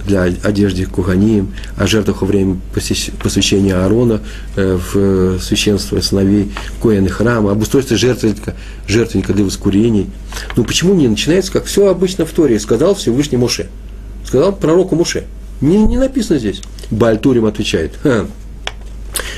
[0.08, 4.22] для одежды куханим, о жертвах во время посвящения Аарона
[4.56, 8.56] э, в священство сыновей Коэн и храма, об устройстве жертвенника,
[8.88, 10.10] жертвенника для воскурений.
[10.56, 13.70] Ну почему не начинается, как все обычно в Торе, сказал Всевышний Моше–
[14.26, 15.26] сказал пророку Муше.
[15.62, 16.62] Не, не написано здесь.
[16.90, 17.94] Бальтурим отвечает.
[18.02, 18.26] Ха.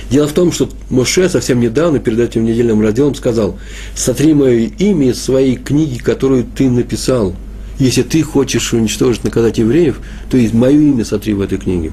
[0.09, 3.57] Дело в том, что Моше совсем недавно, перед этим недельным разделом, сказал,
[3.95, 7.33] сотри мое имя из своей книги, которую ты написал.
[7.79, 11.91] Если ты хочешь уничтожить, наказать евреев, то и мое имя сотри в этой книге.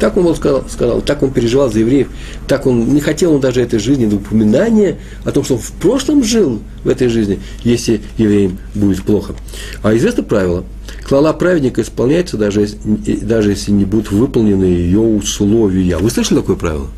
[0.00, 2.08] Так он сказал, сказал, так он переживал за евреев,
[2.48, 5.70] так он не хотел он даже этой жизни, до упоминания о том, что он в
[5.72, 9.34] прошлом жил в этой жизни, если евреям будет плохо.
[9.82, 10.64] А известно правило,
[11.06, 15.98] клала праведника исполняется, даже, даже если не будут выполнены ее условия.
[15.98, 16.88] Вы слышали такое правило?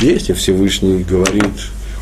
[0.00, 1.44] Если Всевышний говорит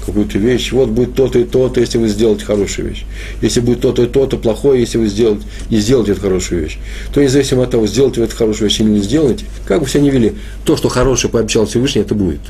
[0.09, 3.05] какую-то вещь, вот будет то-то и то-то, если вы сделаете хорошую вещь.
[3.43, 6.79] Если будет то-то и то-то плохое, если вы сделаете, не сделаете эту хорошую вещь.
[7.13, 10.03] То независимо от того, сделаете вы эту хорошую вещь или не сделаете, как бы себя
[10.03, 12.41] не вели, то, что хорошее пообещал Всевышний, это будет.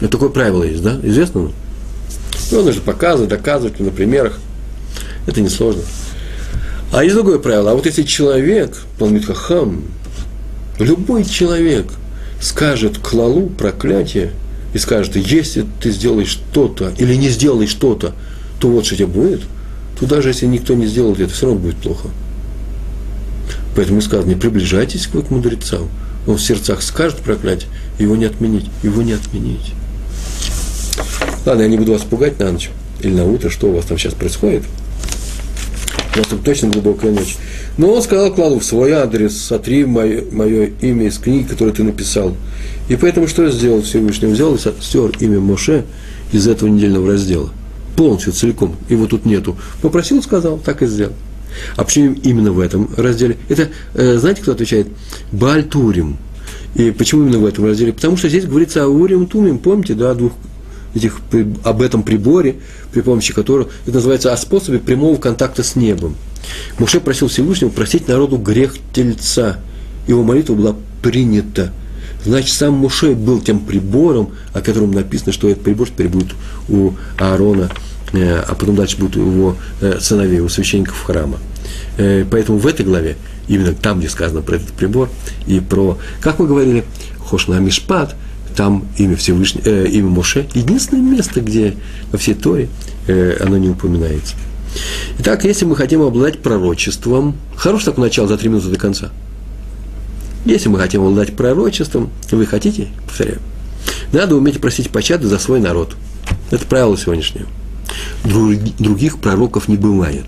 [0.00, 0.98] Это такое правило есть, да?
[1.02, 1.50] Известно?
[2.52, 2.62] Ну?
[2.62, 4.38] Нужно показывать, доказывать на примерах.
[5.26, 5.82] Это несложно.
[6.92, 7.70] А есть другое правило.
[7.70, 9.82] А вот если человек, Талмит Хахам,
[10.78, 11.86] любой человек
[12.40, 14.32] скажет клалу, проклятие,
[14.72, 18.14] и скажет, если ты сделаешь что-то или не сделаешь что-то,
[18.60, 19.42] то вот что тебе будет,
[19.98, 22.08] то даже если никто не сделает это, все равно будет плохо.
[23.74, 25.88] Поэтому сказано, не приближайтесь к мудрецам.
[26.26, 27.68] Он в сердцах скажет проклятие,
[27.98, 29.72] его не отменить, его не отменить.
[31.46, 32.70] Ладно, я не буду вас пугать на ночь
[33.00, 34.64] или на утро, что у вас там сейчас происходит.
[36.16, 37.36] Вас там точно глубокая ночь.
[37.78, 41.84] Но он сказал Кладу в свой адрес, сотри мое, мое имя из книги, которую ты
[41.84, 42.36] написал.
[42.88, 44.28] И поэтому что сделал Всевышний?
[44.28, 45.84] Он взял и стер имя Моше
[46.32, 47.50] из этого недельного раздела.
[47.96, 48.76] Полностью, целиком.
[48.88, 49.56] Его тут нету.
[49.82, 51.12] Попросил, сказал, так и сделал.
[51.76, 53.36] А почему именно в этом разделе?
[53.48, 54.88] Это, э, знаете, кто отвечает?
[55.32, 56.16] Бальтурим.
[56.74, 57.92] И почему именно в этом разделе?
[57.92, 60.32] Потому что здесь говорится о Урим Тумим, помните, да, двух
[60.94, 61.20] этих,
[61.64, 62.56] об этом приборе,
[62.92, 66.16] при помощи которого, это называется о способе прямого контакта с небом.
[66.78, 69.58] Муше просил Всевышнего простить народу грех тельца.
[70.06, 71.72] Его молитва была принята.
[72.24, 76.34] Значит, сам Муше был тем прибором, о котором написано, что этот прибор теперь будет
[76.68, 77.70] у Аарона,
[78.12, 81.38] э, а потом дальше будет у его э, сыновей, у священников храма.
[81.96, 83.16] Э, поэтому в этой главе,
[83.48, 85.08] именно там, где сказано про этот прибор,
[85.46, 86.84] и про, как мы говорили,
[87.18, 88.14] Хошна Мишпат,
[88.60, 91.76] там имя Всевышнего, э, имя Моше, единственное место, где
[92.12, 92.68] во всей Торе
[93.06, 94.34] э, оно не упоминается.
[95.18, 99.08] Итак, если мы хотим обладать пророчеством, хорошее такое начало за три минуты до конца.
[100.44, 103.38] Если мы хотим обладать пророчеством, вы хотите, повторяю,
[104.12, 105.96] надо уметь просить пощады за свой народ.
[106.50, 107.46] Это правило сегодняшнее.
[108.24, 110.26] Других пророков не бывает.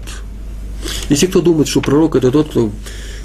[1.10, 2.72] Если кто думает, что пророк это тот, кто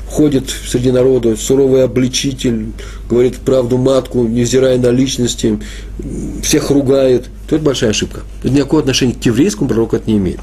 [0.07, 2.67] ходит среди народа, суровый обличитель,
[3.09, 5.59] говорит правду матку, невзирая на личности,
[6.41, 8.21] всех ругает, то это большая ошибка.
[8.43, 10.39] Это никакого отношения к еврейскому пророку это не имеет.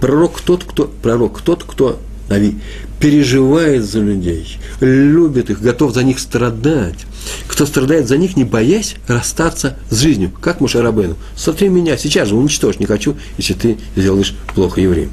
[0.00, 1.98] Пророк тот, кто, пророк тот, кто
[2.28, 2.58] Нави,
[3.00, 7.06] переживает за людей, любит их, готов за них страдать.
[7.48, 11.16] Кто страдает за них, не боясь расстаться с жизнью, как Мушарабену.
[11.36, 15.10] Смотри меня, сейчас же уничтожь, не хочу, если ты сделаешь плохо евреям.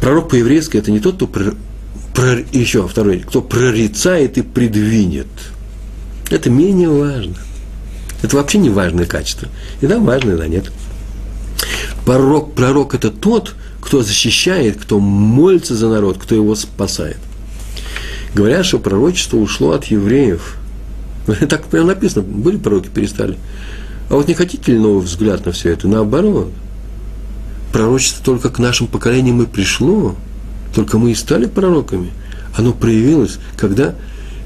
[0.00, 1.54] Пророк по-еврейски– это не тот, кто
[2.18, 5.28] про, еще второй, кто прорицает и предвинет.
[6.30, 7.36] Это менее важно.
[8.22, 9.46] Это вообще не важное качество.
[9.80, 10.72] И да, важно, да, нет.
[12.04, 17.18] Пророк, пророк– это тот, кто защищает, кто молится за народ, кто его спасает.
[18.34, 20.56] Говорят, что пророчество ушло от евреев.
[21.48, 23.38] Так прямо написано, были пророки, перестали.
[24.10, 25.86] А вот не хотите ли новый взгляд на все это?
[25.86, 26.50] Наоборот.
[27.72, 30.16] Пророчество только к нашим поколениям и пришло–
[30.78, 32.10] только мы и стали пророками.
[32.56, 33.96] Оно проявилось, когда,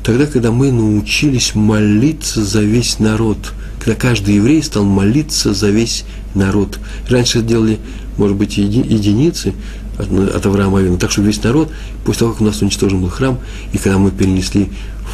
[0.02, 3.52] тогда, когда мы научились молиться за весь народ.
[3.78, 6.78] Когда каждый еврей стал молиться за весь народ.
[7.10, 7.78] Раньше это делали,
[8.16, 9.52] может быть, еди, единицы
[9.98, 10.96] от, от Авраама Авина.
[10.96, 11.70] Так что весь народ,
[12.06, 13.38] после того, как у нас уничтожен был храм,
[13.74, 14.70] и когда мы перенесли,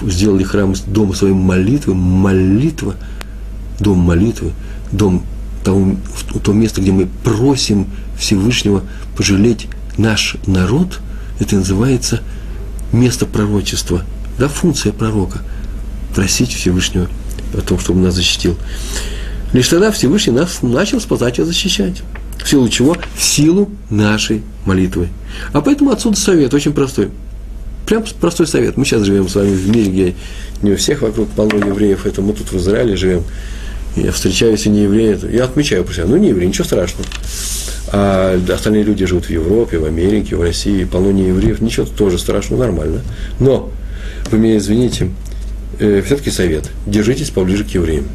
[0.07, 2.95] сделали храм дома своей молитвы, молитва,
[3.81, 4.53] дом молитвы,
[4.93, 5.25] дом
[5.65, 5.97] того,
[6.45, 8.85] то место, где мы просим Всевышнего
[9.17, 9.67] пожалеть
[9.97, 11.01] наш народ,
[11.39, 12.23] это называется
[12.93, 14.05] место пророчества,
[14.39, 15.41] да, функция пророка,
[16.15, 17.09] просить Всевышнего
[17.55, 18.57] о том, чтобы нас защитил.
[19.53, 22.03] Лишь тогда Всевышний нас начал спасать и защищать.
[22.43, 22.97] В силу чего?
[23.15, 25.09] В силу нашей молитвы.
[25.53, 27.11] А поэтому отсюда совет очень простой.
[27.87, 28.77] Прям простой совет.
[28.77, 30.15] Мы сейчас живем с вами в мире, где
[30.63, 33.25] не у всех вокруг полно евреев, это мы тут в Израиле живем.
[34.03, 37.07] Я встречаюсь и не евреи, я отмечаю про себя, ну не евреи, ничего страшного
[37.91, 42.19] а остальные люди живут в Европе, в Америке, в России, полно не евреев, ничего тоже
[42.19, 43.03] страшного, нормально.
[43.39, 43.71] Но,
[44.31, 45.11] вы меня извините,
[45.79, 48.07] э, все-таки совет, держитесь поближе к евреям.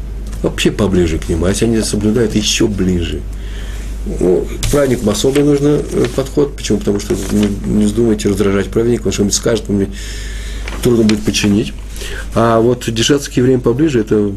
[0.42, 3.20] Вообще поближе к ним, а если они соблюдают, еще ближе.
[4.20, 6.54] Ну, праведникам особый нужен э, подход.
[6.56, 6.78] Почему?
[6.78, 9.88] Потому что не, не вздумайте раздражать праведника, он что-нибудь скажет, мне
[10.82, 11.72] трудно будет починить.
[12.34, 14.32] А вот держаться к евреям поближе, это,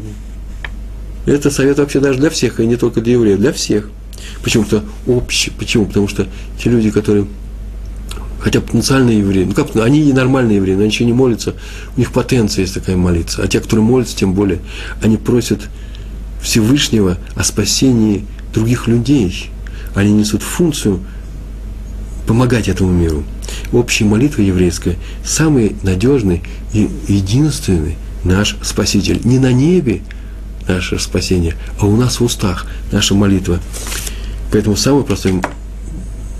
[1.32, 3.90] это совет вообще даже для всех, и не только для евреев, для всех.
[4.42, 5.54] Почему-то общее.
[5.56, 5.86] Почему?
[5.86, 6.26] Потому что
[6.62, 7.26] те люди, которые
[8.40, 11.54] хотя потенциальные евреи, ну как, они и нормальные евреи, но они еще не молятся,
[11.96, 13.42] у них потенция есть такая молиться.
[13.42, 14.60] А те, которые молятся, тем более,
[15.02, 15.68] они просят
[16.40, 18.24] Всевышнего о спасении
[18.54, 19.50] других людей.
[19.94, 21.00] Они несут функцию
[22.26, 23.24] помогать этому миру.
[23.72, 29.20] Общая молитва еврейская– самый надежный и единственный наш Спаситель.
[29.24, 30.02] Не на небе,
[30.68, 33.58] наше спасение, а у нас в устах наша молитва.
[34.52, 35.40] Поэтому самый простой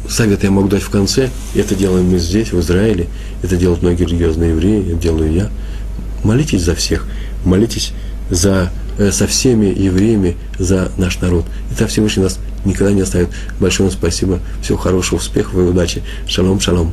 [0.08, 3.08] совет я могу дать в конце, это делаем мы здесь, в Израиле,
[3.42, 5.50] это делают многие религиозные евреи, это делаю я.
[6.24, 7.06] Молитесь за всех,
[7.44, 7.92] молитесь
[8.30, 11.44] за, э, со всеми евреями за наш народ.
[11.70, 13.28] И так Всевышний нас никогда не оставит.
[13.60, 16.02] Большое вам спасибо, всего хорошего, успехов и удачи.
[16.26, 16.92] Шалом, шалом.